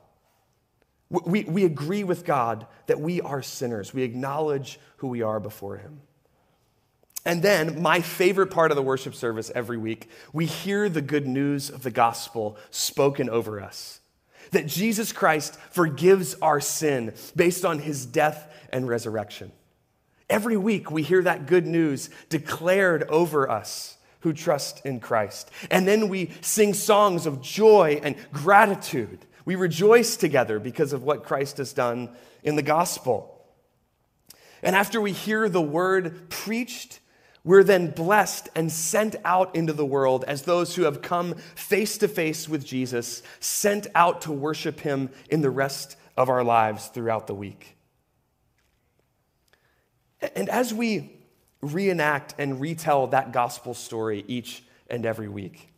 We, 1.10 1.44
we 1.44 1.64
agree 1.64 2.04
with 2.04 2.24
God 2.24 2.66
that 2.86 3.00
we 3.00 3.20
are 3.20 3.42
sinners. 3.42 3.92
We 3.92 4.02
acknowledge 4.02 4.80
who 4.96 5.08
we 5.08 5.22
are 5.22 5.38
before 5.38 5.76
Him. 5.76 6.00
And 7.26 7.42
then, 7.42 7.80
my 7.80 8.00
favorite 8.00 8.48
part 8.48 8.70
of 8.70 8.76
the 8.76 8.82
worship 8.82 9.14
service 9.14 9.50
every 9.54 9.78
week, 9.78 10.10
we 10.32 10.46
hear 10.46 10.88
the 10.88 11.00
good 11.00 11.26
news 11.26 11.70
of 11.70 11.82
the 11.82 11.90
gospel 11.90 12.56
spoken 12.70 13.30
over 13.30 13.60
us 13.60 14.00
that 14.54 14.66
Jesus 14.66 15.12
Christ 15.12 15.56
forgives 15.70 16.34
our 16.42 16.60
sin 16.60 17.14
based 17.36 17.64
on 17.64 17.78
his 17.78 18.06
death 18.06 18.50
and 18.70 18.88
resurrection. 18.88 19.52
Every 20.28 20.56
week, 20.56 20.90
we 20.90 21.02
hear 21.02 21.22
that 21.22 21.46
good 21.46 21.66
news 21.66 22.10
declared 22.28 23.04
over 23.04 23.48
us 23.48 23.98
who 24.20 24.32
trust 24.32 24.84
in 24.86 24.98
Christ. 24.98 25.50
And 25.70 25.86
then 25.86 26.08
we 26.08 26.30
sing 26.40 26.72
songs 26.72 27.26
of 27.26 27.42
joy 27.42 28.00
and 28.02 28.16
gratitude. 28.32 29.26
We 29.44 29.54
rejoice 29.54 30.16
together 30.16 30.58
because 30.58 30.94
of 30.94 31.02
what 31.02 31.24
Christ 31.24 31.58
has 31.58 31.74
done 31.74 32.08
in 32.42 32.56
the 32.56 32.62
gospel. 32.62 33.46
And 34.62 34.74
after 34.74 34.98
we 34.98 35.12
hear 35.12 35.48
the 35.50 35.60
word 35.60 36.30
preached, 36.30 37.00
we're 37.44 37.62
then 37.62 37.90
blessed 37.90 38.48
and 38.54 38.72
sent 38.72 39.16
out 39.24 39.54
into 39.54 39.74
the 39.74 39.84
world 39.84 40.24
as 40.26 40.42
those 40.42 40.74
who 40.74 40.84
have 40.84 41.02
come 41.02 41.34
face 41.54 41.98
to 41.98 42.08
face 42.08 42.48
with 42.48 42.64
Jesus, 42.64 43.22
sent 43.38 43.86
out 43.94 44.22
to 44.22 44.32
worship 44.32 44.80
him 44.80 45.10
in 45.30 45.42
the 45.42 45.50
rest 45.50 45.96
of 46.16 46.30
our 46.30 46.42
lives 46.42 46.86
throughout 46.88 47.26
the 47.26 47.34
week. 47.34 47.76
And 50.34 50.48
as 50.48 50.72
we 50.72 51.12
reenact 51.60 52.34
and 52.38 52.60
retell 52.60 53.08
that 53.08 53.32
gospel 53.32 53.74
story 53.74 54.24
each 54.26 54.64
and 54.88 55.04
every 55.04 55.28
week, 55.28 55.70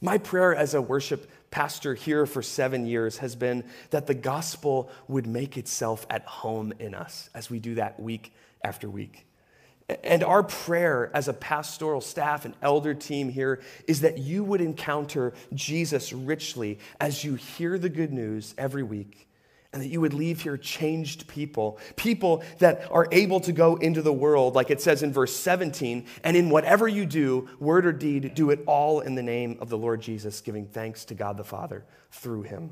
my 0.00 0.16
prayer 0.16 0.54
as 0.54 0.72
a 0.72 0.80
worship 0.80 1.30
pastor 1.50 1.94
here 1.94 2.24
for 2.24 2.42
seven 2.42 2.86
years 2.86 3.18
has 3.18 3.36
been 3.36 3.64
that 3.90 4.06
the 4.06 4.14
gospel 4.14 4.90
would 5.08 5.26
make 5.26 5.58
itself 5.58 6.06
at 6.08 6.24
home 6.24 6.72
in 6.78 6.94
us 6.94 7.28
as 7.34 7.50
we 7.50 7.58
do 7.58 7.74
that 7.74 8.00
week 8.00 8.32
after 8.62 8.88
week. 8.88 9.26
And 10.02 10.24
our 10.24 10.42
prayer 10.42 11.10
as 11.12 11.28
a 11.28 11.34
pastoral 11.34 12.00
staff 12.00 12.46
and 12.46 12.54
elder 12.62 12.94
team 12.94 13.28
here 13.28 13.60
is 13.86 14.00
that 14.00 14.16
you 14.16 14.42
would 14.42 14.62
encounter 14.62 15.34
Jesus 15.52 16.12
richly 16.12 16.78
as 17.00 17.22
you 17.22 17.34
hear 17.34 17.78
the 17.78 17.90
good 17.90 18.10
news 18.10 18.54
every 18.56 18.82
week, 18.82 19.28
and 19.74 19.82
that 19.82 19.88
you 19.88 20.00
would 20.00 20.14
leave 20.14 20.40
here 20.40 20.56
changed 20.56 21.28
people, 21.28 21.78
people 21.96 22.42
that 22.60 22.90
are 22.90 23.08
able 23.12 23.40
to 23.40 23.52
go 23.52 23.76
into 23.76 24.00
the 24.00 24.12
world, 24.12 24.54
like 24.54 24.70
it 24.70 24.80
says 24.80 25.02
in 25.02 25.12
verse 25.12 25.36
17, 25.36 26.06
and 26.22 26.34
in 26.34 26.48
whatever 26.48 26.88
you 26.88 27.04
do, 27.04 27.46
word 27.60 27.84
or 27.84 27.92
deed, 27.92 28.34
do 28.34 28.48
it 28.48 28.60
all 28.66 29.00
in 29.00 29.16
the 29.16 29.22
name 29.22 29.58
of 29.60 29.68
the 29.68 29.76
Lord 29.76 30.00
Jesus, 30.00 30.40
giving 30.40 30.66
thanks 30.66 31.04
to 31.06 31.14
God 31.14 31.36
the 31.36 31.44
Father 31.44 31.84
through 32.10 32.42
him. 32.42 32.70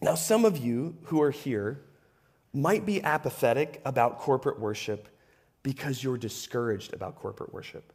Now, 0.00 0.14
some 0.14 0.44
of 0.44 0.56
you 0.58 0.98
who 1.04 1.20
are 1.20 1.32
here, 1.32 1.80
might 2.56 2.86
be 2.86 3.02
apathetic 3.02 3.82
about 3.84 4.18
corporate 4.18 4.58
worship 4.58 5.08
because 5.62 6.02
you're 6.02 6.16
discouraged 6.16 6.94
about 6.94 7.16
corporate 7.16 7.52
worship. 7.52 7.92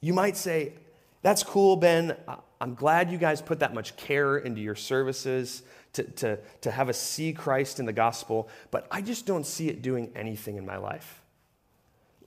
You 0.00 0.12
might 0.12 0.36
say, 0.36 0.74
That's 1.22 1.42
cool, 1.42 1.76
Ben. 1.76 2.16
I'm 2.60 2.74
glad 2.74 3.10
you 3.10 3.18
guys 3.18 3.40
put 3.40 3.60
that 3.60 3.72
much 3.72 3.96
care 3.96 4.36
into 4.36 4.60
your 4.60 4.74
services 4.74 5.62
to, 5.92 6.02
to, 6.02 6.38
to 6.60 6.70
have 6.70 6.88
us 6.88 7.00
see 7.00 7.32
Christ 7.32 7.80
in 7.80 7.86
the 7.86 7.92
gospel, 7.92 8.48
but 8.70 8.86
I 8.90 9.00
just 9.00 9.26
don't 9.26 9.46
see 9.46 9.68
it 9.68 9.80
doing 9.80 10.10
anything 10.14 10.56
in 10.56 10.66
my 10.66 10.76
life. 10.76 11.22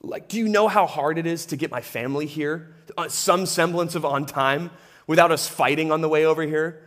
Like, 0.01 0.29
do 0.29 0.37
you 0.37 0.47
know 0.47 0.67
how 0.67 0.87
hard 0.87 1.17
it 1.17 1.27
is 1.27 1.45
to 1.47 1.57
get 1.57 1.69
my 1.69 1.81
family 1.81 2.25
here? 2.25 2.75
Uh, 2.97 3.07
some 3.07 3.45
semblance 3.45 3.93
of 3.93 4.03
on 4.03 4.25
time 4.25 4.71
without 5.05 5.31
us 5.31 5.47
fighting 5.47 5.91
on 5.91 6.01
the 6.01 6.09
way 6.09 6.25
over 6.25 6.41
here? 6.43 6.81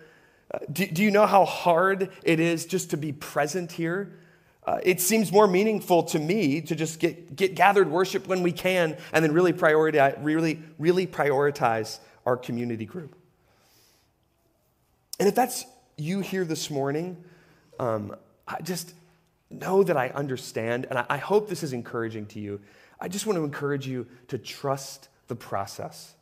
Do, 0.72 0.86
do 0.86 1.02
you 1.02 1.10
know 1.10 1.26
how 1.26 1.44
hard 1.44 2.10
it 2.22 2.40
is 2.40 2.66
just 2.66 2.90
to 2.90 2.96
be 2.96 3.12
present 3.12 3.72
here? 3.72 4.12
Uh, 4.66 4.78
it 4.82 5.00
seems 5.00 5.30
more 5.30 5.46
meaningful 5.46 6.02
to 6.02 6.18
me 6.18 6.60
to 6.62 6.74
just 6.74 6.98
get, 6.98 7.36
get 7.36 7.54
gathered 7.54 7.90
worship 7.90 8.26
when 8.26 8.42
we 8.42 8.52
can 8.52 8.96
and 9.12 9.24
then 9.24 9.32
really 9.32 9.52
prioritize, 9.52 10.16
really, 10.24 10.62
really 10.78 11.06
prioritize 11.06 11.98
our 12.24 12.36
community 12.36 12.86
group. 12.86 13.14
And 15.18 15.28
if 15.28 15.34
that's 15.34 15.66
you 15.96 16.20
here 16.20 16.44
this 16.44 16.70
morning, 16.70 17.22
um, 17.78 18.16
I 18.48 18.60
just 18.62 18.94
know 19.50 19.82
that 19.82 19.96
I 19.96 20.08
understand, 20.08 20.86
and 20.88 20.98
I, 20.98 21.06
I 21.10 21.16
hope 21.18 21.48
this 21.48 21.62
is 21.62 21.72
encouraging 21.72 22.26
to 22.26 22.40
you. 22.40 22.60
I 23.00 23.08
just 23.08 23.26
want 23.26 23.36
to 23.36 23.44
encourage 23.44 23.86
you 23.86 24.06
to 24.28 24.38
trust 24.38 25.08
the 25.28 25.36
process. 25.36 26.14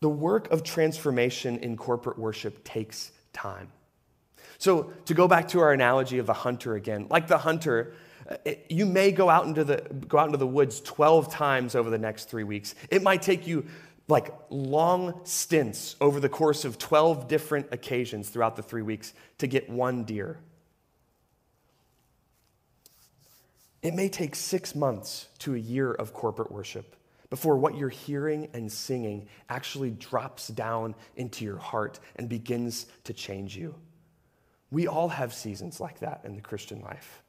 The 0.00 0.08
work 0.08 0.50
of 0.52 0.62
transformation 0.62 1.58
in 1.58 1.76
corporate 1.76 2.18
worship 2.18 2.62
takes 2.64 3.10
time. 3.32 3.72
So, 4.58 4.92
to 5.04 5.14
go 5.14 5.28
back 5.28 5.48
to 5.48 5.60
our 5.60 5.72
analogy 5.72 6.18
of 6.18 6.26
the 6.26 6.32
hunter 6.32 6.74
again, 6.74 7.06
like 7.10 7.28
the 7.28 7.38
hunter, 7.38 7.94
you 8.68 8.86
may 8.86 9.12
go 9.12 9.28
out 9.30 9.46
into 9.46 9.64
the 9.64 9.76
go 10.08 10.18
out 10.18 10.26
into 10.26 10.38
the 10.38 10.46
woods 10.46 10.80
12 10.80 11.30
times 11.30 11.74
over 11.74 11.90
the 11.90 11.98
next 11.98 12.28
3 12.28 12.44
weeks. 12.44 12.74
It 12.90 13.02
might 13.02 13.22
take 13.22 13.46
you 13.46 13.66
like 14.08 14.34
long 14.50 15.20
stints 15.24 15.96
over 16.00 16.18
the 16.18 16.28
course 16.28 16.64
of 16.64 16.78
12 16.78 17.28
different 17.28 17.68
occasions 17.72 18.30
throughout 18.30 18.56
the 18.56 18.62
3 18.62 18.82
weeks 18.82 19.14
to 19.38 19.46
get 19.46 19.68
one 19.68 20.04
deer. 20.04 20.38
It 23.82 23.94
may 23.94 24.08
take 24.08 24.34
6 24.34 24.74
months 24.74 25.28
to 25.40 25.54
a 25.54 25.58
year 25.58 25.92
of 25.92 26.12
corporate 26.12 26.50
worship 26.50 26.96
before 27.30 27.56
what 27.56 27.76
you're 27.76 27.88
hearing 27.88 28.48
and 28.54 28.70
singing 28.70 29.28
actually 29.48 29.90
drops 29.90 30.48
down 30.48 30.94
into 31.16 31.44
your 31.44 31.58
heart 31.58 32.00
and 32.16 32.28
begins 32.28 32.86
to 33.04 33.12
change 33.12 33.56
you. 33.56 33.74
We 34.70 34.86
all 34.86 35.08
have 35.08 35.32
seasons 35.32 35.80
like 35.80 36.00
that 36.00 36.22
in 36.24 36.34
the 36.34 36.40
Christian 36.40 36.80
life. 36.80 37.22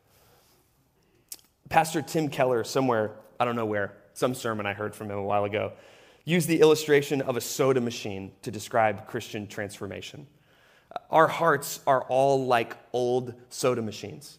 Pastor 1.69 2.01
Tim 2.01 2.29
Keller, 2.29 2.63
somewhere, 2.63 3.11
I 3.39 3.45
don't 3.45 3.55
know 3.55 3.65
where, 3.65 3.93
some 4.13 4.33
sermon 4.33 4.65
I 4.65 4.73
heard 4.73 4.95
from 4.95 5.11
him 5.11 5.17
a 5.17 5.23
while 5.23 5.45
ago, 5.45 5.73
used 6.25 6.47
the 6.47 6.59
illustration 6.59 7.21
of 7.21 7.37
a 7.37 7.41
soda 7.41 7.79
machine 7.79 8.31
to 8.41 8.51
describe 8.51 9.07
Christian 9.07 9.47
transformation. 9.47 10.27
Our 11.11 11.27
hearts 11.27 11.79
are 11.85 12.03
all 12.03 12.45
like 12.45 12.75
old 12.91 13.35
soda 13.49 13.81
machines. 13.81 14.38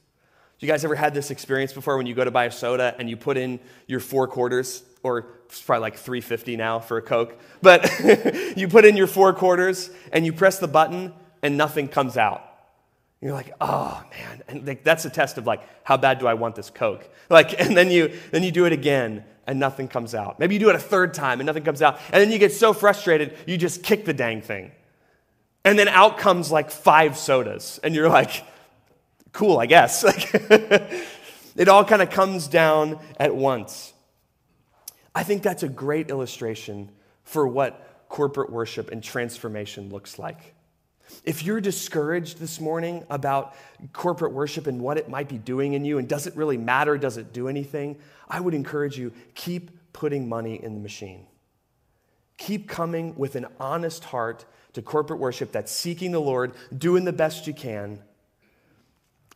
You 0.61 0.69
guys 0.69 0.85
ever 0.85 0.95
had 0.95 1.15
this 1.15 1.31
experience 1.31 1.73
before 1.73 1.97
when 1.97 2.07
you 2.07 2.15
go 2.15 2.23
to 2.23 2.31
buy 2.31 2.45
a 2.45 2.51
soda 2.51 2.95
and 2.99 3.09
you 3.09 3.17
put 3.17 3.39
in 3.39 3.61
your 3.87 3.99
four 3.99 4.29
quarters, 4.29 4.83
or 5.03 5.27
it's 5.47 5.63
probably 5.63 5.81
like 5.81 5.97
350 5.97 6.57
now 6.59 6.79
for 6.79 6.99
a 6.99 7.03
Coke, 7.03 7.41
but 7.63 7.91
you 8.57 8.69
put 8.69 8.85
in 8.85 8.95
your 8.95 9.07
four 9.07 9.33
quarters 9.33 9.91
and 10.13 10.27
you 10.27 10.35
press 10.35 10.59
the 10.59 10.69
button 10.69 11.15
and 11.43 11.57
nothing 11.57 11.89
comes 11.89 12.19
out. 12.19 12.45
You're 13.23 13.33
like, 13.33 13.55
oh 13.59 14.03
man, 14.11 14.43
and 14.49 14.67
like, 14.67 14.85
that's 14.85 15.07
a 15.07 15.11
test 15.11 15.39
of 15.39 15.47
like, 15.47 15.63
how 15.83 15.97
bad 15.97 16.19
do 16.19 16.27
I 16.27 16.35
want 16.35 16.57
this 16.57 16.69
Coke? 16.69 17.09
Like, 17.31 17.59
and 17.59 17.75
then 17.75 17.91
you 17.91 18.13
then 18.31 18.43
you 18.43 18.51
do 18.51 18.67
it 18.67 18.75
again 18.75 19.25
and 19.47 19.59
nothing 19.59 19.89
comes 19.89 20.15
out. 20.15 20.39
Maybe 20.39 20.55
you 20.55 20.61
do 20.61 20.69
it 20.69 20.77
a 20.77 20.81
third 20.81 21.15
time 21.15 21.41
and 21.41 21.47
nothing 21.47 21.65
comes 21.65 21.81
out, 21.81 21.99
and 22.13 22.21
then 22.21 22.31
you 22.31 22.39
get 22.39 22.53
so 22.53 22.75
frustrated 22.75 23.35
you 23.47 23.57
just 23.57 23.83
kick 23.83 24.05
the 24.05 24.13
dang 24.13 24.43
thing, 24.43 24.73
and 25.65 25.79
then 25.79 25.89
out 25.89 26.19
comes 26.19 26.53
like 26.53 26.71
five 26.71 27.17
sodas, 27.17 27.81
and 27.83 27.95
you're 27.95 28.11
like, 28.11 28.45
cool, 29.33 29.59
I 29.59 29.67
guess. 29.67 30.05
it 31.57 31.69
all 31.69 31.85
kind 31.85 32.03
of 32.03 32.11
comes 32.11 32.49
down 32.49 32.99
at 33.19 33.35
once. 33.35 33.93
I 35.15 35.23
think 35.23 35.43
that's 35.43 35.63
a 35.63 35.69
great 35.69 36.11
illustration 36.11 36.91
for 37.25 37.47
what 37.47 38.07
corporate 38.09 38.51
worship 38.51 38.91
and 38.91 39.03
transformation 39.03 39.91
looks 39.91 40.19
like. 40.19 40.55
If 41.25 41.45
you're 41.45 41.61
discouraged 41.61 42.39
this 42.39 42.61
morning 42.61 43.05
about 43.11 43.55
corporate 43.93 44.33
worship 44.33 44.67
and 44.67 44.81
what 44.81 44.97
it 44.97 45.09
might 45.09 45.29
be 45.29 45.39
doing 45.39 45.75
in 45.75 45.85
you, 45.85 45.99
and 45.99 46.09
does 46.09 46.27
it 46.27 46.37
really 46.37 46.57
matter? 46.57 46.97
Does 46.99 47.17
it 47.17 47.33
do 47.33 47.49
anything? 47.49 47.99
I 48.29 48.41
would 48.41 48.55
encourage 48.55 48.99
you 48.99 49.13
keep 49.35 49.93
putting 49.93 50.29
money 50.29 50.63
in 50.63 50.75
the 50.75 50.81
machine. 50.81 51.27
Keep 52.37 52.69
coming 52.69 53.17
with 53.17 53.35
an 53.35 53.47
honest 53.59 54.05
heart 54.05 54.45
to 54.73 54.83
corporate 54.83 55.21
worship 55.21 55.53
that's 55.53 55.73
seeking 55.73 56.13
the 56.13 56.21
Lord, 56.21 56.55
doing 56.77 57.05
the 57.05 57.13
best 57.13 57.47
you 57.47 57.53
can. 57.53 58.01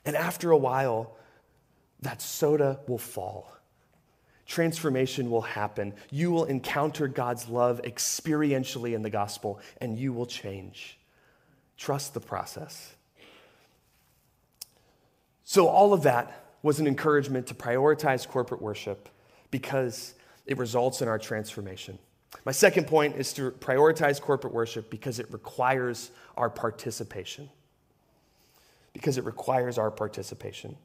And 0.05 0.17
after 0.17 0.51
a 0.51 0.57
while, 0.57 1.17
that 2.01 2.21
soda 2.21 2.81
will 2.87 2.99
fall. 2.99 3.51
Transformation 4.47 5.31
will 5.31 5.41
happen. 5.41 5.95
You 6.11 6.31
will 6.31 6.45
encounter 6.45 7.09
God's 7.09 7.49
love 7.49 7.81
experientially 7.83 8.95
in 8.95 9.03
the 9.03 9.11
gospel, 9.11 9.59
and 9.81 9.99
you 9.99 10.13
will 10.13 10.27
change. 10.27 10.99
Trust 11.79 12.13
the 12.13 12.21
process. 12.21 12.95
So, 15.45 15.69
all 15.69 15.93
of 15.93 16.03
that 16.03 16.45
was 16.63 16.79
an 16.79 16.87
encouragement 16.87 17.47
to 17.47 17.55
prioritize 17.55 18.27
corporate 18.27 18.61
worship 18.63 19.09
because 19.51 20.15
it 20.47 20.59
results 20.59 21.01
in 21.01 21.09
our 21.09 21.19
transformation. 21.19 21.99
My 22.45 22.53
second 22.53 22.87
point 22.87 23.17
is 23.17 23.33
to 23.35 23.51
prioritize 23.53 24.21
corporate 24.21 24.53
worship 24.53 24.91
because 24.91 25.19
it 25.19 25.31
requires 25.33 26.11
our 26.37 26.51
participation. 26.51 27.49
Because 28.95 29.19
it 29.19 29.25
requires 29.25 29.77
our 29.77 29.91
participation. 29.91 30.77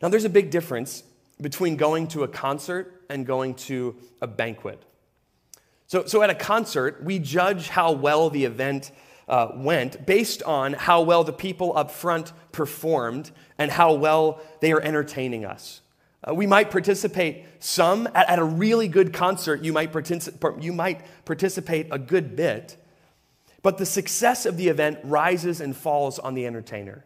Now, 0.00 0.08
there's 0.08 0.24
a 0.24 0.30
big 0.30 0.50
difference 0.50 1.02
between 1.40 1.76
going 1.76 2.08
to 2.08 2.22
a 2.22 2.28
concert 2.28 3.04
and 3.10 3.26
going 3.26 3.54
to 3.54 3.96
a 4.22 4.26
banquet. 4.26 4.82
So, 5.86 6.06
so 6.06 6.22
at 6.22 6.30
a 6.30 6.34
concert, 6.34 7.04
we 7.04 7.18
judge 7.18 7.68
how 7.68 7.92
well 7.92 8.30
the 8.30 8.44
event 8.44 8.90
uh, 9.28 9.48
went 9.54 10.06
based 10.06 10.42
on 10.42 10.72
how 10.72 11.02
well 11.02 11.24
the 11.24 11.32
people 11.32 11.76
up 11.76 11.90
front 11.90 12.32
performed 12.52 13.30
and 13.58 13.70
how 13.70 13.94
well 13.94 14.40
they 14.60 14.72
are 14.72 14.80
entertaining 14.80 15.44
us. 15.44 15.80
Uh, 16.26 16.34
we 16.34 16.46
might 16.46 16.70
participate 16.70 17.44
some 17.58 18.06
at, 18.14 18.28
at, 18.28 18.38
a 18.38 18.44
really 18.44 18.88
good 18.88 19.12
concert, 19.12 19.62
you 19.62 19.72
might, 19.72 19.94
you 20.60 20.72
might 20.72 21.02
participate 21.24 21.86
a 21.90 21.98
good 21.98 22.34
bit, 22.34 22.76
but 23.64 23.78
the 23.78 23.86
success 23.86 24.44
of 24.44 24.58
the 24.58 24.68
event 24.68 24.98
rises 25.02 25.62
and 25.62 25.74
falls 25.74 26.18
on 26.18 26.34
the 26.34 26.46
entertainer. 26.46 27.02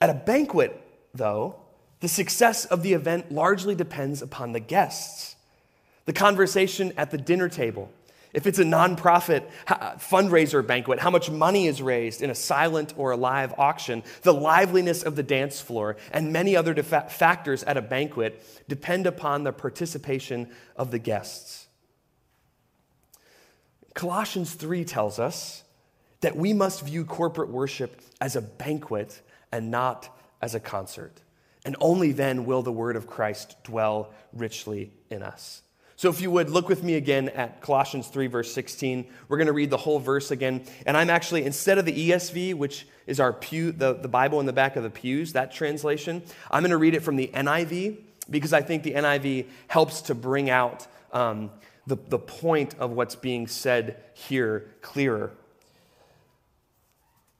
At 0.00 0.10
a 0.10 0.14
banquet, 0.14 0.80
though, 1.12 1.56
the 1.98 2.06
success 2.06 2.64
of 2.64 2.84
the 2.84 2.92
event 2.92 3.32
largely 3.32 3.74
depends 3.74 4.22
upon 4.22 4.52
the 4.52 4.60
guests. 4.60 5.34
The 6.04 6.12
conversation 6.12 6.92
at 6.96 7.10
the 7.10 7.18
dinner 7.18 7.48
table, 7.48 7.90
if 8.32 8.46
it's 8.46 8.60
a 8.60 8.64
nonprofit 8.64 9.42
fundraiser 9.66 10.64
banquet, 10.64 11.00
how 11.00 11.10
much 11.10 11.28
money 11.30 11.66
is 11.66 11.82
raised 11.82 12.22
in 12.22 12.30
a 12.30 12.34
silent 12.34 12.94
or 12.96 13.10
a 13.10 13.16
live 13.16 13.54
auction, 13.58 14.04
the 14.22 14.34
liveliness 14.34 15.02
of 15.02 15.16
the 15.16 15.24
dance 15.24 15.60
floor, 15.60 15.96
and 16.12 16.32
many 16.32 16.54
other 16.54 16.80
factors 16.80 17.64
at 17.64 17.76
a 17.76 17.82
banquet 17.82 18.40
depend 18.68 19.08
upon 19.08 19.42
the 19.42 19.52
participation 19.52 20.48
of 20.76 20.92
the 20.92 21.00
guests. 21.00 21.66
Colossians 23.94 24.52
3 24.54 24.84
tells 24.84 25.18
us 25.18 25.62
that 26.20 26.36
we 26.36 26.52
must 26.52 26.82
view 26.82 27.04
corporate 27.04 27.48
worship 27.48 28.00
as 28.20 28.34
a 28.34 28.42
banquet 28.42 29.20
and 29.52 29.70
not 29.70 30.08
as 30.42 30.54
a 30.54 30.60
concert. 30.60 31.22
And 31.64 31.76
only 31.80 32.12
then 32.12 32.44
will 32.44 32.62
the 32.62 32.72
word 32.72 32.96
of 32.96 33.06
Christ 33.06 33.56
dwell 33.62 34.12
richly 34.32 34.92
in 35.10 35.22
us. 35.22 35.62
So, 35.96 36.10
if 36.10 36.20
you 36.20 36.30
would, 36.32 36.50
look 36.50 36.68
with 36.68 36.82
me 36.82 36.96
again 36.96 37.28
at 37.30 37.60
Colossians 37.60 38.08
3, 38.08 38.26
verse 38.26 38.52
16. 38.52 39.06
We're 39.28 39.36
going 39.36 39.46
to 39.46 39.52
read 39.52 39.70
the 39.70 39.76
whole 39.76 40.00
verse 40.00 40.32
again. 40.32 40.64
And 40.86 40.96
I'm 40.96 41.08
actually, 41.08 41.44
instead 41.44 41.78
of 41.78 41.84
the 41.84 42.10
ESV, 42.10 42.54
which 42.54 42.86
is 43.06 43.20
our 43.20 43.32
pew, 43.32 43.70
the, 43.70 43.94
the 43.94 44.08
Bible 44.08 44.40
in 44.40 44.46
the 44.46 44.52
back 44.52 44.74
of 44.74 44.82
the 44.82 44.90
pews, 44.90 45.34
that 45.34 45.52
translation, 45.52 46.22
I'm 46.50 46.62
going 46.62 46.72
to 46.72 46.78
read 46.78 46.94
it 46.94 47.00
from 47.00 47.14
the 47.14 47.28
NIV 47.28 47.98
because 48.28 48.52
I 48.52 48.60
think 48.60 48.82
the 48.82 48.94
NIV 48.94 49.46
helps 49.68 50.02
to 50.02 50.14
bring 50.14 50.50
out 50.50 50.86
um, 51.12 51.50
the, 51.86 51.96
the 52.08 52.18
point 52.18 52.74
of 52.78 52.92
what's 52.92 53.16
being 53.16 53.46
said 53.46 54.02
here 54.14 54.70
clearer. 54.80 55.32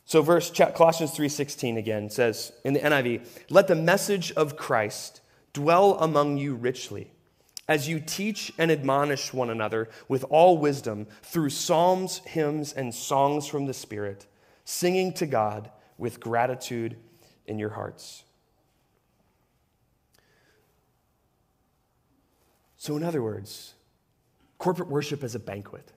So, 0.05 0.21
verse 0.21 0.51
Colossians 0.51 1.13
3:16 1.13 1.79
again 1.79 2.11
says 2.11 2.53
in 2.63 2.75
the 2.75 2.81
NIV, 2.81 3.27
"Let 3.49 3.69
the 3.69 3.75
message 3.75 4.33
of 4.33 4.57
Christ 4.57 5.21
dwell 5.53 5.99
among 5.99 6.37
you 6.39 6.55
richly." 6.55 7.11
as 7.69 7.89
you 7.89 7.99
teach 7.99 8.53
and 8.59 8.71
admonish 8.71 9.33
one 9.33 9.51
another 9.51 9.89
with 10.09 10.25
all 10.29 10.59
wisdom 10.59 11.07
through 11.23 11.51
psalms, 11.51 12.19
hymns, 12.19 12.73
and 12.73 12.95
songs 12.95 13.47
from 13.47 13.67
the 13.67 13.75
Spirit, 13.75 14.27
singing 14.65 15.13
to 15.15 15.27
God 15.27 15.71
with 15.97 16.21
gratitude 16.21 16.97
in 17.47 17.59
your 17.59 17.71
hearts. 17.71 18.25
So, 22.77 22.97
in 22.97 23.03
other 23.03 23.23
words, 23.23 23.75
corporate 24.59 24.89
worship 24.89 25.23
as 25.25 25.35
a 25.35 25.39
banquet. 25.39 25.93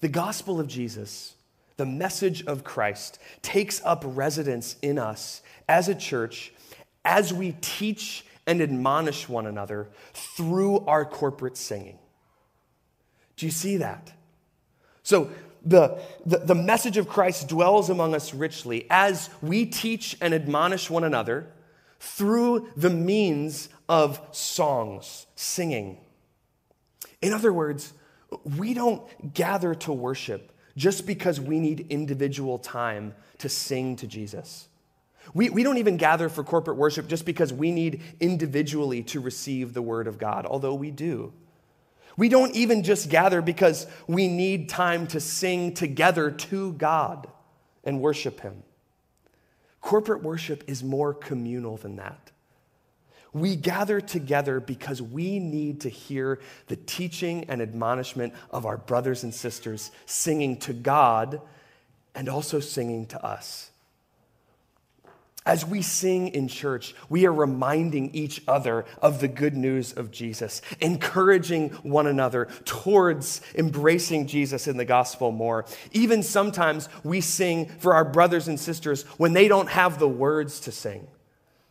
The 0.00 0.08
gospel 0.08 0.60
of 0.60 0.66
Jesus, 0.66 1.34
the 1.76 1.86
message 1.86 2.44
of 2.46 2.64
Christ, 2.64 3.18
takes 3.42 3.82
up 3.84 4.02
residence 4.06 4.76
in 4.82 4.98
us 4.98 5.42
as 5.68 5.88
a 5.88 5.94
church 5.94 6.52
as 7.04 7.32
we 7.32 7.56
teach 7.60 8.24
and 8.46 8.60
admonish 8.60 9.28
one 9.28 9.46
another 9.46 9.88
through 10.12 10.80
our 10.86 11.04
corporate 11.04 11.56
singing. 11.56 11.98
Do 13.36 13.46
you 13.46 13.52
see 13.52 13.78
that? 13.78 14.12
So, 15.02 15.30
the, 15.66 15.98
the, 16.26 16.38
the, 16.38 16.54
message 16.54 16.98
of 16.98 17.08
Christ 17.08 17.48
dwells 17.48 17.88
among 17.88 18.14
us 18.14 18.34
richly 18.34 18.86
as 18.90 19.30
we 19.40 19.64
teach 19.64 20.14
and 20.20 20.34
admonish 20.34 20.90
one 20.90 21.04
another 21.04 21.46
through 21.98 22.68
the 22.76 22.90
means 22.90 23.70
of 23.88 24.20
songs, 24.30 25.26
singing. 25.36 25.96
In 27.24 27.32
other 27.32 27.54
words, 27.54 27.94
we 28.58 28.74
don't 28.74 29.02
gather 29.32 29.74
to 29.76 29.92
worship 29.94 30.52
just 30.76 31.06
because 31.06 31.40
we 31.40 31.58
need 31.58 31.86
individual 31.88 32.58
time 32.58 33.14
to 33.38 33.48
sing 33.48 33.96
to 33.96 34.06
Jesus. 34.06 34.68
We, 35.32 35.48
we 35.48 35.62
don't 35.62 35.78
even 35.78 35.96
gather 35.96 36.28
for 36.28 36.44
corporate 36.44 36.76
worship 36.76 37.08
just 37.08 37.24
because 37.24 37.50
we 37.50 37.70
need 37.70 38.02
individually 38.20 39.02
to 39.04 39.20
receive 39.20 39.72
the 39.72 39.80
word 39.80 40.06
of 40.06 40.18
God, 40.18 40.44
although 40.44 40.74
we 40.74 40.90
do. 40.90 41.32
We 42.18 42.28
don't 42.28 42.54
even 42.54 42.82
just 42.82 43.08
gather 43.08 43.40
because 43.40 43.86
we 44.06 44.28
need 44.28 44.68
time 44.68 45.06
to 45.06 45.18
sing 45.18 45.72
together 45.72 46.30
to 46.30 46.74
God 46.74 47.26
and 47.84 48.02
worship 48.02 48.40
Him. 48.40 48.64
Corporate 49.80 50.22
worship 50.22 50.62
is 50.66 50.84
more 50.84 51.14
communal 51.14 51.78
than 51.78 51.96
that. 51.96 52.32
We 53.34 53.56
gather 53.56 54.00
together 54.00 54.60
because 54.60 55.02
we 55.02 55.40
need 55.40 55.80
to 55.80 55.88
hear 55.88 56.38
the 56.68 56.76
teaching 56.76 57.46
and 57.48 57.60
admonishment 57.60 58.32
of 58.50 58.64
our 58.64 58.76
brothers 58.76 59.24
and 59.24 59.34
sisters 59.34 59.90
singing 60.06 60.56
to 60.58 60.72
God 60.72 61.40
and 62.14 62.28
also 62.28 62.60
singing 62.60 63.06
to 63.06 63.22
us. 63.24 63.72
As 65.46 65.66
we 65.66 65.82
sing 65.82 66.28
in 66.28 66.48
church, 66.48 66.94
we 67.10 67.26
are 67.26 67.32
reminding 67.32 68.14
each 68.14 68.40
other 68.48 68.86
of 69.02 69.20
the 69.20 69.28
good 69.28 69.54
news 69.54 69.92
of 69.92 70.10
Jesus, 70.10 70.62
encouraging 70.80 71.70
one 71.82 72.06
another 72.06 72.46
towards 72.64 73.42
embracing 73.54 74.26
Jesus 74.26 74.66
in 74.68 74.78
the 74.78 74.86
gospel 74.86 75.32
more. 75.32 75.66
Even 75.92 76.22
sometimes 76.22 76.88
we 77.02 77.20
sing 77.20 77.66
for 77.66 77.94
our 77.94 78.06
brothers 78.06 78.48
and 78.48 78.58
sisters 78.58 79.02
when 79.18 79.34
they 79.34 79.48
don't 79.48 79.68
have 79.68 79.98
the 79.98 80.08
words 80.08 80.60
to 80.60 80.72
sing 80.72 81.06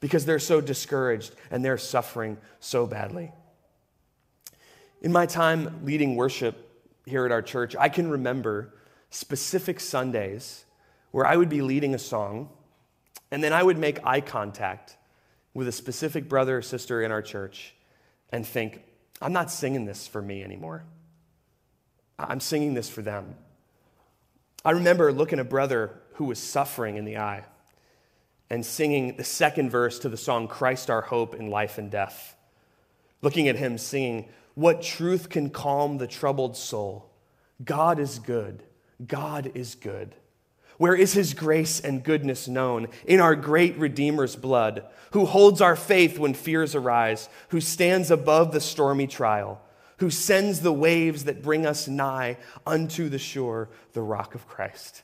because 0.04 0.26
they're 0.26 0.38
so 0.38 0.60
discouraged 0.60 1.34
and 1.50 1.64
they're 1.64 1.78
suffering 1.78 2.38
so 2.60 2.86
badly. 2.86 3.32
In 5.02 5.14
my 5.14 5.26
time 5.26 5.80
leading 5.86 6.18
worship 6.18 6.58
here 7.06 7.26
at 7.26 7.32
our 7.32 7.42
church, 7.42 7.74
I 7.80 7.88
can 7.88 8.10
remember 8.10 8.74
specific 9.12 9.80
Sundays 9.80 10.66
where 11.12 11.26
I 11.26 11.38
would 11.38 11.48
be 11.48 11.62
leading 11.62 11.96
a 11.96 11.98
song 11.98 12.50
and 13.32 13.42
then 13.42 13.54
I 13.54 13.64
would 13.64 13.78
make 13.78 14.06
eye 14.06 14.20
contact 14.20 14.98
with 15.54 15.70
a 15.70 15.72
specific 15.72 16.28
brother 16.28 16.58
or 16.58 16.62
sister 16.62 17.02
in 17.02 17.10
our 17.10 17.22
church 17.22 17.74
and 18.30 18.46
think, 18.46 18.84
I'm 19.22 19.32
not 19.32 19.50
singing 19.50 19.86
this 19.86 20.06
for 20.06 20.22
me 20.22 20.44
anymore. 20.44 20.84
I'm 22.20 22.42
singing 22.42 22.74
this 22.74 22.90
for 22.90 23.04
them. 23.04 23.36
I 24.66 24.72
remember 24.72 25.14
looking 25.14 25.40
a 25.40 25.46
brother 25.46 25.98
who 26.16 26.26
was 26.26 26.40
suffering 26.40 26.98
in 26.98 27.06
the 27.06 27.20
eye 27.20 27.46
and 28.50 28.66
singing 28.66 29.16
the 29.18 29.24
second 29.24 29.70
verse 29.70 30.00
to 30.00 30.10
the 30.10 30.18
song 30.18 30.48
Christ 30.48 30.90
Our 30.90 31.02
Hope 31.02 31.36
in 31.36 31.50
Life 31.50 31.78
and 31.78 31.90
Death. 31.90 32.36
Looking 33.22 33.48
at 33.48 33.56
him 33.56 33.78
singing, 33.78 34.30
What 34.56 34.82
truth 34.82 35.30
can 35.30 35.50
calm 35.50 35.98
the 35.98 36.08
troubled 36.08 36.58
soul? 36.58 37.10
God 37.64 38.00
is 38.00 38.20
good. 38.20 38.64
God 39.06 39.52
is 39.56 39.76
good. 39.76 40.16
Where 40.78 40.96
is 40.96 41.14
his 41.14 41.34
grace 41.34 41.80
and 41.80 42.04
goodness 42.04 42.48
known? 42.48 42.88
In 43.06 43.20
our 43.20 43.36
great 43.36 43.78
Redeemer's 43.78 44.36
blood, 44.36 44.86
who 45.12 45.26
holds 45.26 45.62
our 45.62 45.76
faith 45.76 46.18
when 46.18 46.34
fears 46.34 46.76
arise, 46.76 47.30
who 47.50 47.62
stands 47.62 48.10
above 48.10 48.52
the 48.52 48.60
stormy 48.60 49.08
trial, 49.08 49.62
who 49.98 50.10
sends 50.10 50.62
the 50.62 50.74
waves 50.74 51.26
that 51.26 51.44
bring 51.44 51.66
us 51.66 51.88
nigh 51.88 52.38
unto 52.66 53.08
the 53.08 53.20
shore, 53.20 53.70
the 53.94 54.02
rock 54.02 54.36
of 54.36 54.48
Christ. 54.48 55.04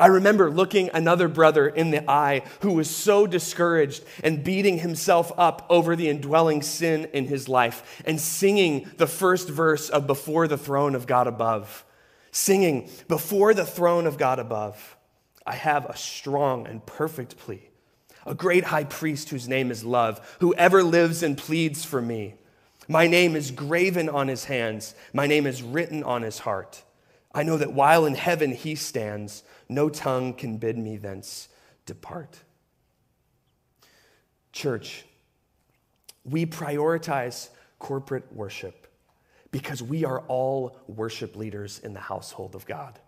I 0.00 0.06
remember 0.06 0.50
looking 0.50 0.90
another 0.92 1.28
brother 1.28 1.68
in 1.68 1.92
the 1.92 2.10
eye 2.10 2.42
who 2.60 2.72
was 2.72 2.90
so 2.90 3.26
discouraged 3.28 4.02
and 4.24 4.42
beating 4.42 4.78
himself 4.78 5.30
up 5.36 5.64
over 5.70 5.94
the 5.94 6.08
indwelling 6.08 6.62
sin 6.62 7.08
in 7.12 7.26
his 7.26 7.48
life 7.48 8.02
and 8.04 8.20
singing 8.20 8.90
the 8.96 9.06
first 9.06 9.48
verse 9.48 9.88
of 9.88 10.08
Before 10.08 10.48
the 10.48 10.58
Throne 10.58 10.96
of 10.96 11.06
God 11.06 11.28
Above 11.28 11.84
singing, 12.32 12.88
Before 13.08 13.54
the 13.54 13.66
throne 13.66 14.06
of 14.06 14.18
God 14.18 14.38
above, 14.38 14.96
I 15.46 15.54
have 15.54 15.86
a 15.86 15.96
strong 15.96 16.66
and 16.66 16.84
perfect 16.84 17.36
plea, 17.38 17.62
a 18.26 18.34
great 18.34 18.64
high 18.64 18.84
priest 18.84 19.30
whose 19.30 19.48
name 19.48 19.70
is 19.70 19.84
love, 19.84 20.36
who 20.40 20.54
ever 20.54 20.82
lives 20.82 21.22
and 21.22 21.36
pleads 21.36 21.84
for 21.84 22.00
me. 22.00 22.34
My 22.88 23.06
name 23.06 23.36
is 23.36 23.50
graven 23.50 24.08
on 24.08 24.28
his 24.28 24.44
hands, 24.44 24.94
my 25.12 25.26
name 25.26 25.46
is 25.46 25.62
written 25.62 26.02
on 26.02 26.22
his 26.22 26.40
heart. 26.40 26.82
I 27.32 27.44
know 27.44 27.56
that 27.58 27.72
while 27.72 28.06
in 28.06 28.16
heaven 28.16 28.52
he 28.52 28.74
stands, 28.74 29.44
no 29.70 29.88
tongue 29.88 30.34
can 30.34 30.58
bid 30.58 30.76
me 30.76 30.96
thence 30.96 31.48
depart. 31.86 32.38
Church, 34.52 35.04
we 36.24 36.46
prioritize 36.46 37.48
corporate 37.78 38.32
worship 38.32 38.86
because 39.50 39.82
we 39.82 40.04
are 40.04 40.20
all 40.28 40.76
worship 40.86 41.36
leaders 41.36 41.78
in 41.78 41.94
the 41.94 42.00
household 42.00 42.54
of 42.54 42.66
God. 42.66 42.98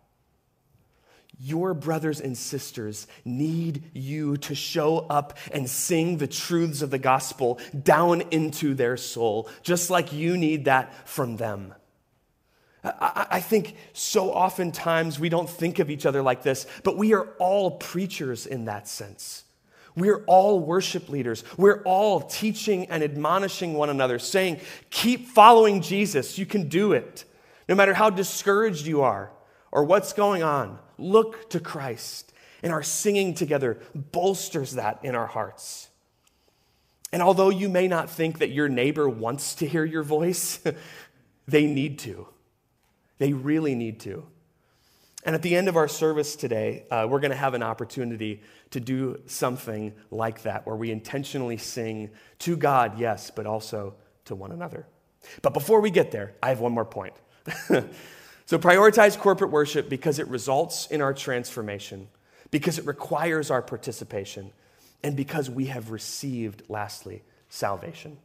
Your 1.38 1.74
brothers 1.74 2.20
and 2.20 2.36
sisters 2.36 3.06
need 3.24 3.84
you 3.92 4.36
to 4.38 4.54
show 4.54 4.98
up 4.98 5.38
and 5.50 5.68
sing 5.68 6.18
the 6.18 6.26
truths 6.26 6.82
of 6.82 6.90
the 6.90 6.98
gospel 6.98 7.58
down 7.82 8.22
into 8.30 8.74
their 8.74 8.96
soul, 8.96 9.48
just 9.62 9.90
like 9.90 10.12
you 10.12 10.36
need 10.36 10.66
that 10.66 11.08
from 11.08 11.36
them. 11.36 11.74
I, 12.84 13.40
think 13.40 13.76
so 13.92 14.32
oftentimes 14.32 15.20
we 15.20 15.28
don't 15.28 15.48
think 15.48 15.78
of 15.78 15.88
each 15.88 16.04
other 16.04 16.20
like 16.20 16.42
this, 16.42 16.66
but 16.82 16.96
we 16.96 17.14
are 17.14 17.28
all 17.38 17.72
preachers 17.72 18.44
in 18.44 18.64
that 18.64 18.88
sense. 18.88 19.44
We're 19.94 20.24
all 20.26 20.58
worship 20.58 21.08
leaders. 21.08 21.44
We're 21.56 21.82
all 21.82 22.22
teaching 22.22 22.86
and 22.86 23.04
admonishing 23.04 23.74
one 23.74 23.88
another, 23.88 24.18
saying, 24.18 24.60
Keep 24.90 25.28
following 25.28 25.80
Jesus. 25.80 26.38
You 26.38 26.46
can 26.46 26.68
do 26.68 26.92
it. 26.92 27.24
No 27.68 27.76
matter 27.76 27.94
how 27.94 28.10
discouraged 28.10 28.86
you 28.86 29.02
are 29.02 29.30
or 29.70 29.84
what's 29.84 30.12
going 30.12 30.42
on, 30.42 30.78
look 30.98 31.50
to 31.50 31.60
Christ. 31.60 32.32
And 32.64 32.72
our 32.72 32.82
singing 32.82 33.34
together 33.34 33.78
bolsters 33.94 34.72
that 34.72 35.00
in 35.04 35.14
our 35.14 35.26
hearts. 35.26 35.88
And 37.12 37.22
although 37.22 37.50
you 37.50 37.68
may 37.68 37.86
not 37.86 38.08
think 38.08 38.38
that 38.38 38.50
your 38.50 38.68
neighbor 38.68 39.08
wants 39.08 39.56
to 39.56 39.68
hear 39.68 39.84
your 39.84 40.02
voice, 40.02 40.60
they 41.46 41.66
need 41.66 41.98
to. 42.00 42.26
They 43.18 43.32
really 43.32 43.74
need 43.74 44.00
to. 44.00 44.26
And 45.24 45.34
at 45.34 45.42
the 45.42 45.54
end 45.54 45.68
of 45.68 45.76
our 45.76 45.86
service 45.86 46.34
today, 46.34 46.84
uh, 46.90 47.06
we're 47.08 47.20
going 47.20 47.30
to 47.30 47.36
have 47.36 47.54
an 47.54 47.62
opportunity 47.62 48.42
to 48.70 48.80
do 48.80 49.20
something 49.26 49.92
like 50.10 50.42
that, 50.42 50.66
where 50.66 50.74
we 50.74 50.90
intentionally 50.90 51.58
sing 51.58 52.10
to 52.40 52.56
God, 52.56 52.98
yes, 52.98 53.30
but 53.30 53.46
also 53.46 53.94
to 54.24 54.34
one 54.34 54.50
another. 54.50 54.86
But 55.42 55.54
before 55.54 55.80
we 55.80 55.90
get 55.90 56.10
there, 56.10 56.34
I 56.42 56.48
have 56.48 56.58
one 56.58 56.72
more 56.72 56.84
point. 56.84 57.14
so 57.46 58.58
prioritize 58.58 59.16
corporate 59.16 59.52
worship 59.52 59.88
because 59.88 60.18
it 60.18 60.26
results 60.26 60.86
in 60.86 61.00
our 61.00 61.14
transformation, 61.14 62.08
because 62.50 62.78
it 62.78 62.86
requires 62.86 63.50
our 63.50 63.62
participation, 63.62 64.52
and 65.04 65.16
because 65.16 65.48
we 65.48 65.66
have 65.66 65.92
received, 65.92 66.64
lastly, 66.68 67.22
salvation. 67.48 68.18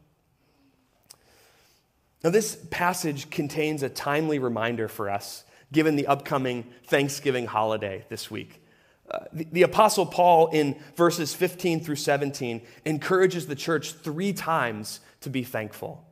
Now, 2.23 2.31
this 2.31 2.57
passage 2.71 3.29
contains 3.29 3.83
a 3.83 3.89
timely 3.89 4.39
reminder 4.39 4.87
for 4.87 5.09
us 5.09 5.43
given 5.71 5.95
the 5.95 6.07
upcoming 6.07 6.65
Thanksgiving 6.85 7.45
holiday 7.45 8.05
this 8.09 8.31
week. 8.31 8.61
Uh, 9.09 9.19
the, 9.31 9.47
the, 9.51 9.61
Apostle 9.63 10.05
Paul, 10.05 10.47
in 10.47 10.77
verses 10.95 11.33
15 11.33 11.81
through 11.81 11.95
17, 11.95 12.61
encourages 12.85 13.47
the 13.47 13.55
church 13.55 13.93
three 13.93 14.33
times 14.33 14.99
to 15.21 15.29
be 15.29 15.43
thankful. 15.43 16.05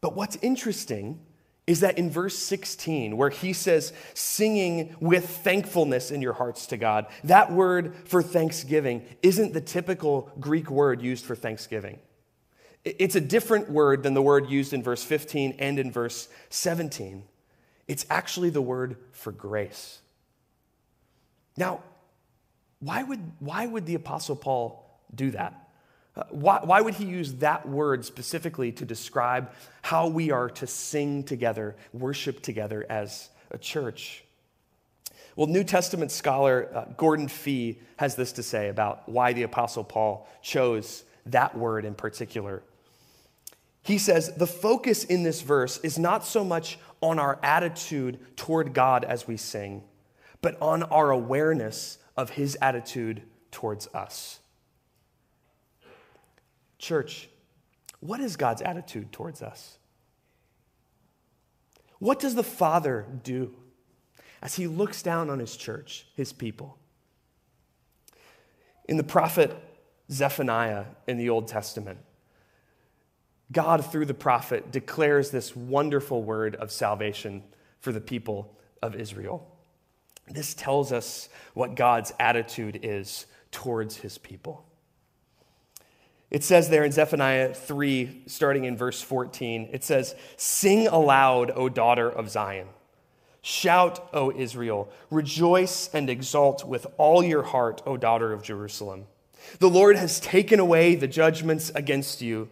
But 0.00 0.14
what's 0.14 0.36
interesting 0.36 1.20
is 1.66 1.80
that 1.80 1.98
in 1.98 2.10
verse 2.10 2.38
16, 2.38 3.16
where 3.16 3.30
he 3.30 3.52
says, 3.52 3.92
singing 4.14 4.96
with 5.00 5.28
thankfulness 5.28 6.10
in 6.10 6.22
your 6.22 6.32
hearts 6.32 6.66
to 6.66 6.76
God, 6.76 7.06
that 7.24 7.52
word 7.52 7.94
for 8.04 8.22
thanksgiving 8.22 9.02
isn't 9.22 9.52
the 9.52 9.60
typical 9.60 10.30
Greek 10.40 10.70
word 10.70 11.02
used 11.02 11.24
for 11.24 11.36
thanksgiving. 11.36 11.98
It's 12.98 13.14
a 13.14 13.20
different 13.20 13.70
word 13.70 14.02
than 14.02 14.14
the 14.14 14.22
word 14.22 14.48
used 14.48 14.72
in 14.72 14.82
verse 14.82 15.02
15 15.02 15.56
and 15.58 15.78
in 15.78 15.90
verse 15.90 16.28
17. 16.50 17.24
It's 17.86 18.06
actually 18.10 18.50
the 18.50 18.62
word 18.62 18.96
for 19.12 19.32
grace. 19.32 20.00
Now, 21.56 21.82
why 22.80 23.02
would, 23.02 23.20
why 23.40 23.66
would 23.66 23.86
the 23.86 23.94
Apostle 23.94 24.36
Paul 24.36 25.00
do 25.14 25.30
that? 25.32 25.68
Uh, 26.16 26.24
why, 26.30 26.60
why 26.62 26.80
would 26.80 26.94
he 26.94 27.04
use 27.04 27.34
that 27.34 27.68
word 27.68 28.04
specifically 28.04 28.72
to 28.72 28.84
describe 28.84 29.50
how 29.82 30.08
we 30.08 30.30
are 30.30 30.50
to 30.50 30.66
sing 30.66 31.24
together, 31.24 31.76
worship 31.92 32.42
together 32.42 32.86
as 32.88 33.28
a 33.50 33.58
church? 33.58 34.24
Well, 35.34 35.46
New 35.46 35.64
Testament 35.64 36.10
scholar 36.10 36.68
uh, 36.74 36.84
Gordon 36.96 37.28
Fee 37.28 37.78
has 37.96 38.16
this 38.16 38.32
to 38.32 38.42
say 38.42 38.68
about 38.68 39.08
why 39.08 39.32
the 39.32 39.44
Apostle 39.44 39.84
Paul 39.84 40.28
chose 40.42 41.04
that 41.26 41.56
word 41.56 41.84
in 41.84 41.94
particular. 41.94 42.62
He 43.88 43.96
says, 43.96 44.34
The 44.36 44.46
focus 44.46 45.02
in 45.02 45.22
this 45.22 45.40
verse 45.40 45.78
is 45.78 45.98
not 45.98 46.22
so 46.22 46.44
much 46.44 46.78
on 47.00 47.18
our 47.18 47.40
attitude 47.42 48.18
toward 48.36 48.74
God 48.74 49.02
as 49.02 49.26
we 49.26 49.38
sing, 49.38 49.82
but 50.42 50.60
on 50.60 50.82
our 50.82 51.10
awareness 51.10 51.96
of 52.14 52.28
his 52.28 52.58
attitude 52.60 53.22
towards 53.50 53.88
us. 53.94 54.40
Church, 56.78 57.30
what 58.00 58.20
is 58.20 58.36
God's 58.36 58.60
attitude 58.60 59.10
towards 59.10 59.40
us? 59.40 59.78
What 61.98 62.20
does 62.20 62.34
the 62.34 62.44
Father 62.44 63.06
do 63.22 63.54
as 64.42 64.56
he 64.56 64.66
looks 64.66 65.00
down 65.00 65.30
on 65.30 65.38
his 65.38 65.56
church, 65.56 66.06
his 66.14 66.34
people? 66.34 66.76
In 68.86 68.98
the 68.98 69.02
prophet 69.02 69.56
Zephaniah 70.12 70.84
in 71.06 71.16
the 71.16 71.30
Old 71.30 71.48
Testament, 71.48 72.00
God, 73.50 73.84
through 73.90 74.06
the 74.06 74.14
prophet, 74.14 74.70
declares 74.70 75.30
this 75.30 75.56
wonderful 75.56 76.22
word 76.22 76.54
of 76.56 76.70
salvation 76.70 77.42
for 77.80 77.92
the 77.92 78.00
people 78.00 78.54
of 78.82 78.94
Israel. 78.94 79.46
This 80.28 80.54
tells 80.54 80.92
us 80.92 81.28
what 81.54 81.74
God's 81.74 82.12
attitude 82.20 82.80
is 82.82 83.26
towards 83.50 83.96
his 83.96 84.18
people. 84.18 84.64
It 86.30 86.44
says 86.44 86.68
there 86.68 86.84
in 86.84 86.92
Zephaniah 86.92 87.54
3, 87.54 88.24
starting 88.26 88.64
in 88.64 88.76
verse 88.76 89.00
14, 89.00 89.70
it 89.72 89.82
says, 89.82 90.14
Sing 90.36 90.86
aloud, 90.86 91.50
O 91.54 91.70
daughter 91.70 92.10
of 92.10 92.28
Zion. 92.28 92.68
Shout, 93.40 94.10
O 94.12 94.30
Israel, 94.30 94.90
rejoice 95.10 95.88
and 95.94 96.10
exult 96.10 96.66
with 96.66 96.86
all 96.98 97.24
your 97.24 97.44
heart, 97.44 97.80
O 97.86 97.96
daughter 97.96 98.32
of 98.32 98.42
Jerusalem. 98.42 99.06
The 99.58 99.70
Lord 99.70 99.96
has 99.96 100.20
taken 100.20 100.60
away 100.60 100.94
the 100.94 101.08
judgments 101.08 101.72
against 101.74 102.20
you. 102.20 102.50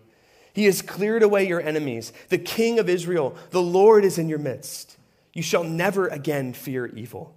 He 0.56 0.64
has 0.64 0.80
cleared 0.80 1.22
away 1.22 1.46
your 1.46 1.60
enemies. 1.60 2.14
The 2.30 2.38
King 2.38 2.78
of 2.78 2.88
Israel, 2.88 3.36
the 3.50 3.60
Lord 3.60 4.06
is 4.06 4.16
in 4.16 4.30
your 4.30 4.38
midst. 4.38 4.96
You 5.34 5.42
shall 5.42 5.64
never 5.64 6.08
again 6.08 6.54
fear 6.54 6.86
evil. 6.86 7.36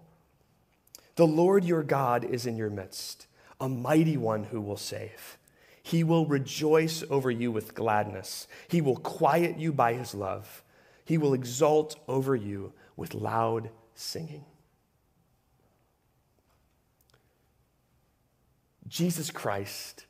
The 1.17 1.27
Lord 1.27 1.65
your 1.65 1.83
God 1.83 2.23
is 2.23 2.45
in 2.45 2.55
your 2.55 2.69
midst, 2.69 3.27
a 3.59 3.67
mighty 3.67 4.15
one 4.15 4.45
who 4.45 4.61
will 4.61 4.77
save. 4.77 5.37
He 5.83 6.01
will 6.01 6.27
rejoice 6.27 7.03
over 7.09 7.29
you 7.29 7.51
with 7.51 7.75
gladness. 7.75 8.47
He 8.69 8.79
will 8.79 8.95
quiet 8.95 9.57
you 9.57 9.73
by 9.73 9.95
his 9.95 10.15
love. 10.15 10.63
He 11.03 11.17
will 11.17 11.33
exult 11.33 11.97
over 12.07 12.37
you 12.37 12.71
with 12.95 13.13
loud 13.13 13.69
singing. 13.95 14.45
Jesus 18.87 19.29
Christ 19.29 20.05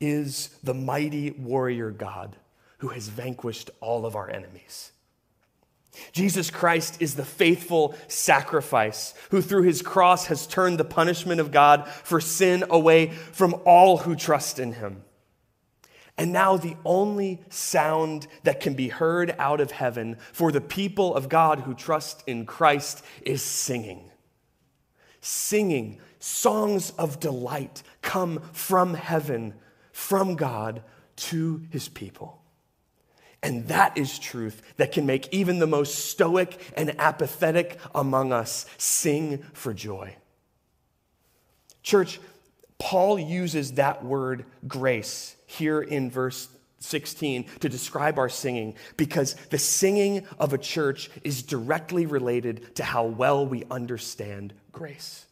is 0.00 0.56
the 0.62 0.74
mighty 0.74 1.32
warrior 1.32 1.90
God 1.90 2.36
who 2.82 2.88
has 2.88 3.06
vanquished 3.06 3.70
all 3.80 4.04
of 4.04 4.16
our 4.16 4.28
enemies. 4.28 4.90
Jesus 6.10 6.50
Christ 6.50 7.00
is 7.00 7.14
the 7.14 7.24
faithful 7.24 7.94
sacrifice 8.08 9.14
who, 9.30 9.40
through 9.40 9.62
his 9.62 9.82
cross, 9.82 10.26
has 10.26 10.48
turned 10.48 10.78
the 10.78 10.84
punishment 10.84 11.40
of 11.40 11.52
God 11.52 11.86
for 11.86 12.20
sin 12.20 12.64
away 12.68 13.10
from 13.10 13.54
all 13.64 13.98
who 13.98 14.16
trust 14.16 14.58
in 14.58 14.72
him. 14.72 15.04
And 16.18 16.32
now, 16.32 16.56
the 16.56 16.76
only 16.84 17.40
sound 17.50 18.26
that 18.42 18.58
can 18.58 18.74
be 18.74 18.88
heard 18.88 19.32
out 19.38 19.60
of 19.60 19.70
heaven 19.70 20.16
for 20.32 20.50
the 20.50 20.60
people 20.60 21.14
of 21.14 21.28
God 21.28 21.60
who 21.60 21.74
trust 21.74 22.24
in 22.26 22.46
Christ 22.46 23.04
is 23.24 23.42
singing. 23.42 24.10
Singing 25.20 26.00
songs 26.18 26.90
of 26.98 27.20
delight 27.20 27.84
come 28.02 28.40
from 28.50 28.94
heaven, 28.94 29.54
from 29.92 30.34
God 30.34 30.82
to 31.14 31.62
his 31.70 31.88
people. 31.88 32.41
And 33.42 33.66
that 33.68 33.98
is 33.98 34.18
truth 34.18 34.62
that 34.76 34.92
can 34.92 35.04
make 35.04 35.32
even 35.32 35.58
the 35.58 35.66
most 35.66 36.06
stoic 36.06 36.60
and 36.76 36.98
apathetic 37.00 37.78
among 37.94 38.32
us 38.32 38.66
sing 38.78 39.42
for 39.52 39.74
joy. 39.74 40.14
Church, 41.82 42.20
Paul 42.78 43.18
uses 43.18 43.72
that 43.72 44.04
word 44.04 44.44
grace 44.66 45.34
here 45.46 45.80
in 45.82 46.10
verse 46.10 46.48
16 46.78 47.44
to 47.60 47.68
describe 47.68 48.18
our 48.18 48.28
singing 48.28 48.74
because 48.96 49.34
the 49.50 49.58
singing 49.58 50.26
of 50.38 50.52
a 50.52 50.58
church 50.58 51.10
is 51.24 51.42
directly 51.42 52.06
related 52.06 52.74
to 52.76 52.84
how 52.84 53.04
well 53.04 53.46
we 53.46 53.64
understand 53.70 54.52
grace. 54.72 55.26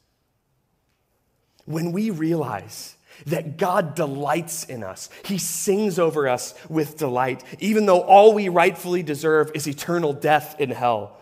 When 1.65 1.93
we 1.93 2.11
realize 2.11 2.97
that 3.27 3.57
God 3.57 3.95
delights 3.95 4.65
in 4.65 4.83
us, 4.83 5.09
He 5.25 5.39
sings 5.39 5.99
over 5.99 6.29
us 6.29 6.55
with 6.69 6.99
delight, 6.99 7.45
even 7.59 7.87
though 7.87 8.01
all 8.01 8.33
we 8.35 8.49
rightfully 8.49 9.03
deserve 9.03 9.51
is 9.55 9.67
eternal 9.67 10.13
death 10.13 10.61
in 10.61 10.71
hell. 10.71 11.17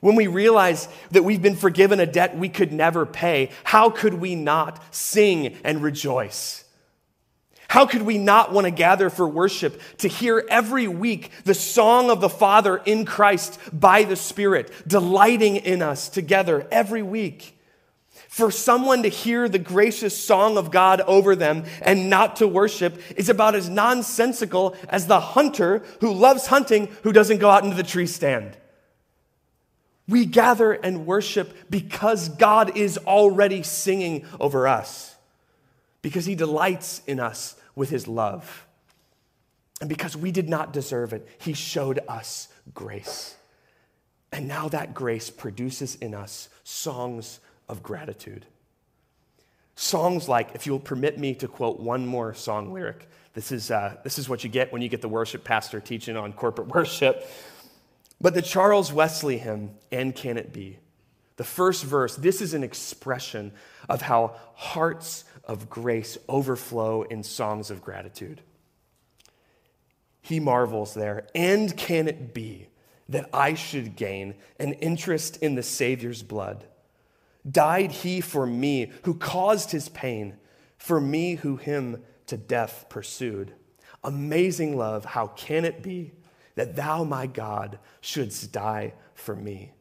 When 0.00 0.16
we 0.16 0.28
realize 0.28 0.88
that 1.10 1.24
we've 1.24 1.42
been 1.42 1.56
forgiven 1.56 2.00
a 2.00 2.06
debt 2.06 2.36
we 2.36 2.48
could 2.48 2.72
never 2.72 3.04
pay, 3.04 3.50
how 3.64 3.90
could 3.90 4.14
we 4.14 4.34
not 4.34 4.82
sing 4.94 5.58
and 5.62 5.82
rejoice? 5.82 6.64
How 7.68 7.86
could 7.86 8.02
we 8.02 8.18
not 8.18 8.52
want 8.52 8.64
to 8.64 8.72
gather 8.72 9.10
for 9.10 9.28
worship 9.28 9.80
to 9.98 10.08
hear 10.08 10.44
every 10.50 10.88
week 10.88 11.30
the 11.44 11.54
song 11.54 12.10
of 12.10 12.20
the 12.20 12.28
Father 12.28 12.78
in 12.78 13.04
Christ 13.04 13.60
by 13.72 14.02
the 14.02 14.16
Spirit, 14.16 14.72
delighting 14.88 15.54
in 15.54 15.80
us 15.80 16.08
together 16.08 16.66
every 16.72 17.02
week? 17.02 17.59
For 18.30 18.52
someone 18.52 19.02
to 19.02 19.08
hear 19.08 19.48
the 19.48 19.58
gracious 19.58 20.16
song 20.16 20.56
of 20.56 20.70
God 20.70 21.00
over 21.00 21.34
them 21.34 21.64
and 21.82 22.08
not 22.08 22.36
to 22.36 22.46
worship 22.46 23.02
is 23.16 23.28
about 23.28 23.56
as 23.56 23.68
nonsensical 23.68 24.76
as 24.88 25.08
the 25.08 25.18
hunter 25.18 25.82
who 26.00 26.12
loves 26.12 26.46
hunting 26.46 26.86
who 27.02 27.12
doesn't 27.12 27.38
go 27.38 27.50
out 27.50 27.64
into 27.64 27.74
the 27.74 27.82
tree 27.82 28.06
stand. 28.06 28.56
We 30.06 30.26
gather 30.26 30.72
and 30.72 31.06
worship 31.06 31.52
because 31.68 32.28
God 32.28 32.76
is 32.76 32.98
already 32.98 33.64
singing 33.64 34.24
over 34.38 34.68
us, 34.68 35.16
because 36.00 36.24
He 36.24 36.36
delights 36.36 37.02
in 37.08 37.18
us 37.18 37.56
with 37.74 37.90
His 37.90 38.06
love. 38.06 38.64
And 39.80 39.88
because 39.88 40.16
we 40.16 40.30
did 40.30 40.48
not 40.48 40.72
deserve 40.72 41.12
it, 41.12 41.26
He 41.40 41.52
showed 41.52 41.98
us 42.06 42.46
grace. 42.72 43.34
And 44.30 44.46
now 44.46 44.68
that 44.68 44.94
grace 44.94 45.30
produces 45.30 45.96
in 45.96 46.14
us 46.14 46.48
songs 46.62 47.40
of 47.70 47.82
gratitude. 47.82 48.44
Songs 49.76 50.28
like, 50.28 50.54
if 50.54 50.66
you'll 50.66 50.80
permit 50.80 51.18
me 51.18 51.34
to 51.36 51.48
quote 51.48 51.80
one 51.80 52.06
more 52.06 52.34
song 52.34 52.72
lyric, 52.72 53.08
this 53.32 53.52
is, 53.52 53.70
uh, 53.70 53.96
this 54.04 54.18
is 54.18 54.28
what 54.28 54.44
you 54.44 54.50
get 54.50 54.72
when 54.72 54.82
you 54.82 54.88
get 54.88 55.00
the 55.00 55.08
worship 55.08 55.44
pastor 55.44 55.80
teaching 55.80 56.16
on 56.16 56.32
corporate 56.32 56.68
worship. 56.74 57.26
But 58.20 58.34
the 58.34 58.42
Charles 58.42 58.92
Wesley 58.92 59.38
hymn, 59.38 59.70
And 59.90 60.14
Can 60.14 60.36
It 60.36 60.52
Be? 60.52 60.78
The 61.36 61.44
first 61.44 61.84
verse, 61.84 62.16
this 62.16 62.42
is 62.42 62.52
an 62.52 62.62
expression 62.62 63.52
of 63.88 64.02
how 64.02 64.36
hearts 64.54 65.24
of 65.44 65.70
grace 65.70 66.18
overflow 66.28 67.02
in 67.02 67.22
songs 67.22 67.70
of 67.70 67.80
gratitude. 67.80 68.42
He 70.20 70.38
marvels 70.38 70.92
there, 70.92 71.26
and 71.34 71.74
can 71.74 72.08
it 72.08 72.34
be 72.34 72.66
that 73.08 73.30
I 73.32 73.54
should 73.54 73.96
gain 73.96 74.34
an 74.58 74.74
interest 74.74 75.38
in 75.38 75.54
the 75.54 75.62
Savior's 75.62 76.22
blood? 76.22 76.66
Died 77.48 77.92
he 77.92 78.20
for 78.20 78.46
me 78.46 78.92
who 79.04 79.14
caused 79.14 79.70
his 79.70 79.88
pain, 79.88 80.36
for 80.76 81.00
me 81.00 81.36
who 81.36 81.56
him 81.56 82.02
to 82.26 82.36
death 82.36 82.86
pursued? 82.88 83.54
Amazing 84.02 84.76
love, 84.76 85.04
how 85.04 85.28
can 85.28 85.64
it 85.64 85.82
be? 85.82 86.12
that 86.60 86.76
thou, 86.76 87.04
my 87.04 87.26
God, 87.26 87.78
shouldst 88.02 88.52
die 88.52 88.92
for 89.14 89.34
me. 89.34 89.72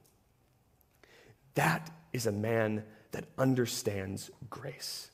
That 1.56 1.90
is 2.14 2.26
a 2.26 2.32
man 2.32 2.84
that 3.12 3.26
understands 3.38 4.32
grace. 4.50 5.12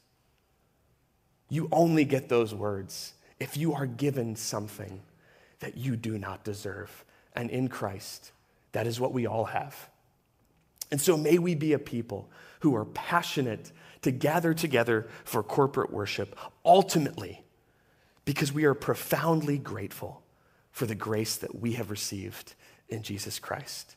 You 1.49 1.67
only 1.71 2.05
get 2.05 2.29
those 2.29 2.53
words 2.53 3.13
if 3.39 3.57
you 3.57 3.73
are 3.73 3.85
given 3.85 4.35
something 4.35 5.01
that 5.59 5.75
you 5.75 5.95
do 5.95 6.19
not 6.19 6.43
deserve. 6.43 7.03
And 7.33 7.49
in 7.49 7.67
Christ, 7.67 8.31
that 8.73 8.85
is 8.85 8.99
what 8.99 9.11
we 9.13 9.25
all 9.25 9.45
have. 9.45 9.89
And 10.91 11.01
so 11.01 11.17
may 11.17 11.37
we 11.37 11.55
be 11.55 11.73
a 11.73 11.79
people 11.79 12.29
who 12.61 12.75
are 12.75 12.85
passionate 12.85 13.71
to 14.01 14.11
gather 14.11 14.53
together 14.53 15.07
for 15.23 15.41
corporate 15.43 15.91
worship, 15.91 16.37
ultimately, 16.63 17.43
because 18.23 18.53
we 18.53 18.65
are 18.65 18.73
profoundly 18.73 19.57
grateful 19.57 20.21
for 20.71 20.85
the 20.85 20.95
grace 20.95 21.37
that 21.37 21.59
we 21.59 21.73
have 21.73 21.89
received 21.89 22.53
in 22.89 23.01
Jesus 23.01 23.39
Christ. 23.39 23.95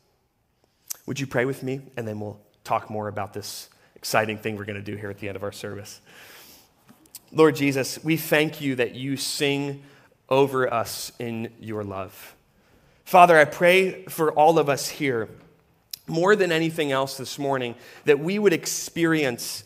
Would 1.07 1.21
you 1.21 1.27
pray 1.27 1.45
with 1.45 1.63
me? 1.63 1.81
And 1.97 2.07
then 2.07 2.21
we'll 2.21 2.41
talk 2.65 2.91
more 2.91 3.09
about 3.09 3.33
this 3.33 3.69
exciting 3.97 4.39
thing 4.39 4.57
we're 4.57 4.65
going 4.65 4.77
to 4.77 4.83
do 4.83 4.97
here 4.97 5.11
at 5.11 5.19
the 5.19 5.29
end 5.29 5.37
of 5.37 5.43
our 5.43 5.53
service. 5.53 6.01
Lord 7.33 7.57
Jesus, 7.57 8.03
we 8.03 8.17
thank 8.17 8.61
you 8.61 8.77
that 8.77 8.95
you 8.95 9.17
sing 9.17 9.83
over 10.29 10.73
us 10.73 11.13
in 11.19 11.53
your 11.61 11.85
love. 11.85 12.35
Father, 13.05 13.37
I 13.37 13.45
pray 13.45 14.05
for 14.05 14.33
all 14.33 14.59
of 14.59 14.69
us 14.69 14.89
here, 14.89 15.29
more 16.09 16.37
than 16.37 16.53
anything 16.53 16.93
else 16.93 17.17
this 17.17 17.39
morning, 17.39 17.75
that 18.05 18.19
we 18.19 18.39
would 18.39 18.53
experience 18.53 19.65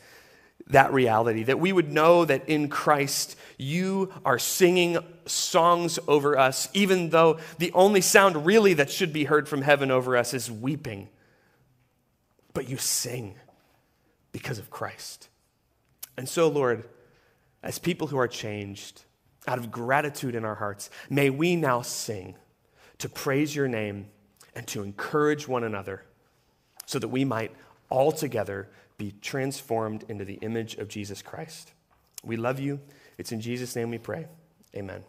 that 0.69 0.93
reality, 0.93 1.43
that 1.45 1.59
we 1.59 1.73
would 1.73 1.93
know 1.93 2.25
that 2.25 2.49
in 2.49 2.69
Christ 2.69 3.37
you 3.59 4.13
are 4.25 4.39
singing 4.39 4.99
songs 5.27 5.99
over 6.09 6.39
us, 6.39 6.69
even 6.73 7.11
though 7.11 7.39
the 7.59 7.73
only 7.73 8.01
sound 8.01 8.47
really 8.47 8.75
that 8.75 8.91
should 8.91 9.13
be 9.13 9.25
heard 9.25 9.49
from 9.49 9.63
heaven 9.63 9.91
over 9.91 10.17
us 10.17 10.35
is 10.35 10.51
weeping. 10.51 11.09
But 12.55 12.69
you 12.69 12.77
sing 12.77 13.35
because 14.31 14.59
of 14.59 14.71
Christ. 14.71 15.29
And 16.17 16.29
so, 16.29 16.49
Lord, 16.49 16.89
as 17.63 17.79
people 17.79 18.09
who 18.09 18.19
are 18.19 18.29
changed, 18.29 19.05
out 19.47 19.59
of 19.59 19.71
gratitude 19.71 20.35
in 20.35 20.45
our 20.45 20.55
hearts, 20.55 20.91
may 21.11 21.31
we 21.31 21.57
now 21.57 21.83
sing 21.83 22.37
to 22.99 23.09
praise 23.09 23.55
your 23.55 23.69
name 23.69 24.07
and 24.55 24.67
to 24.69 24.83
encourage 24.83 25.49
one 25.49 25.65
another 25.65 26.05
so 26.93 26.99
that 26.99 27.09
we 27.09 27.25
might 27.25 27.51
all 27.89 28.13
together 28.13 28.69
be 28.99 29.15
transformed 29.23 30.05
into 30.11 30.27
the 30.27 30.35
image 30.35 30.75
of 30.75 30.89
Jesus 30.89 31.23
Christ. 31.23 31.73
We 32.23 32.37
love 32.37 32.61
you. 32.61 32.81
It's 33.17 33.33
in 33.33 33.41
Jesus' 33.41 33.75
name 33.75 33.91
we 33.91 33.97
pray. 33.97 34.27
Amen. 34.77 35.03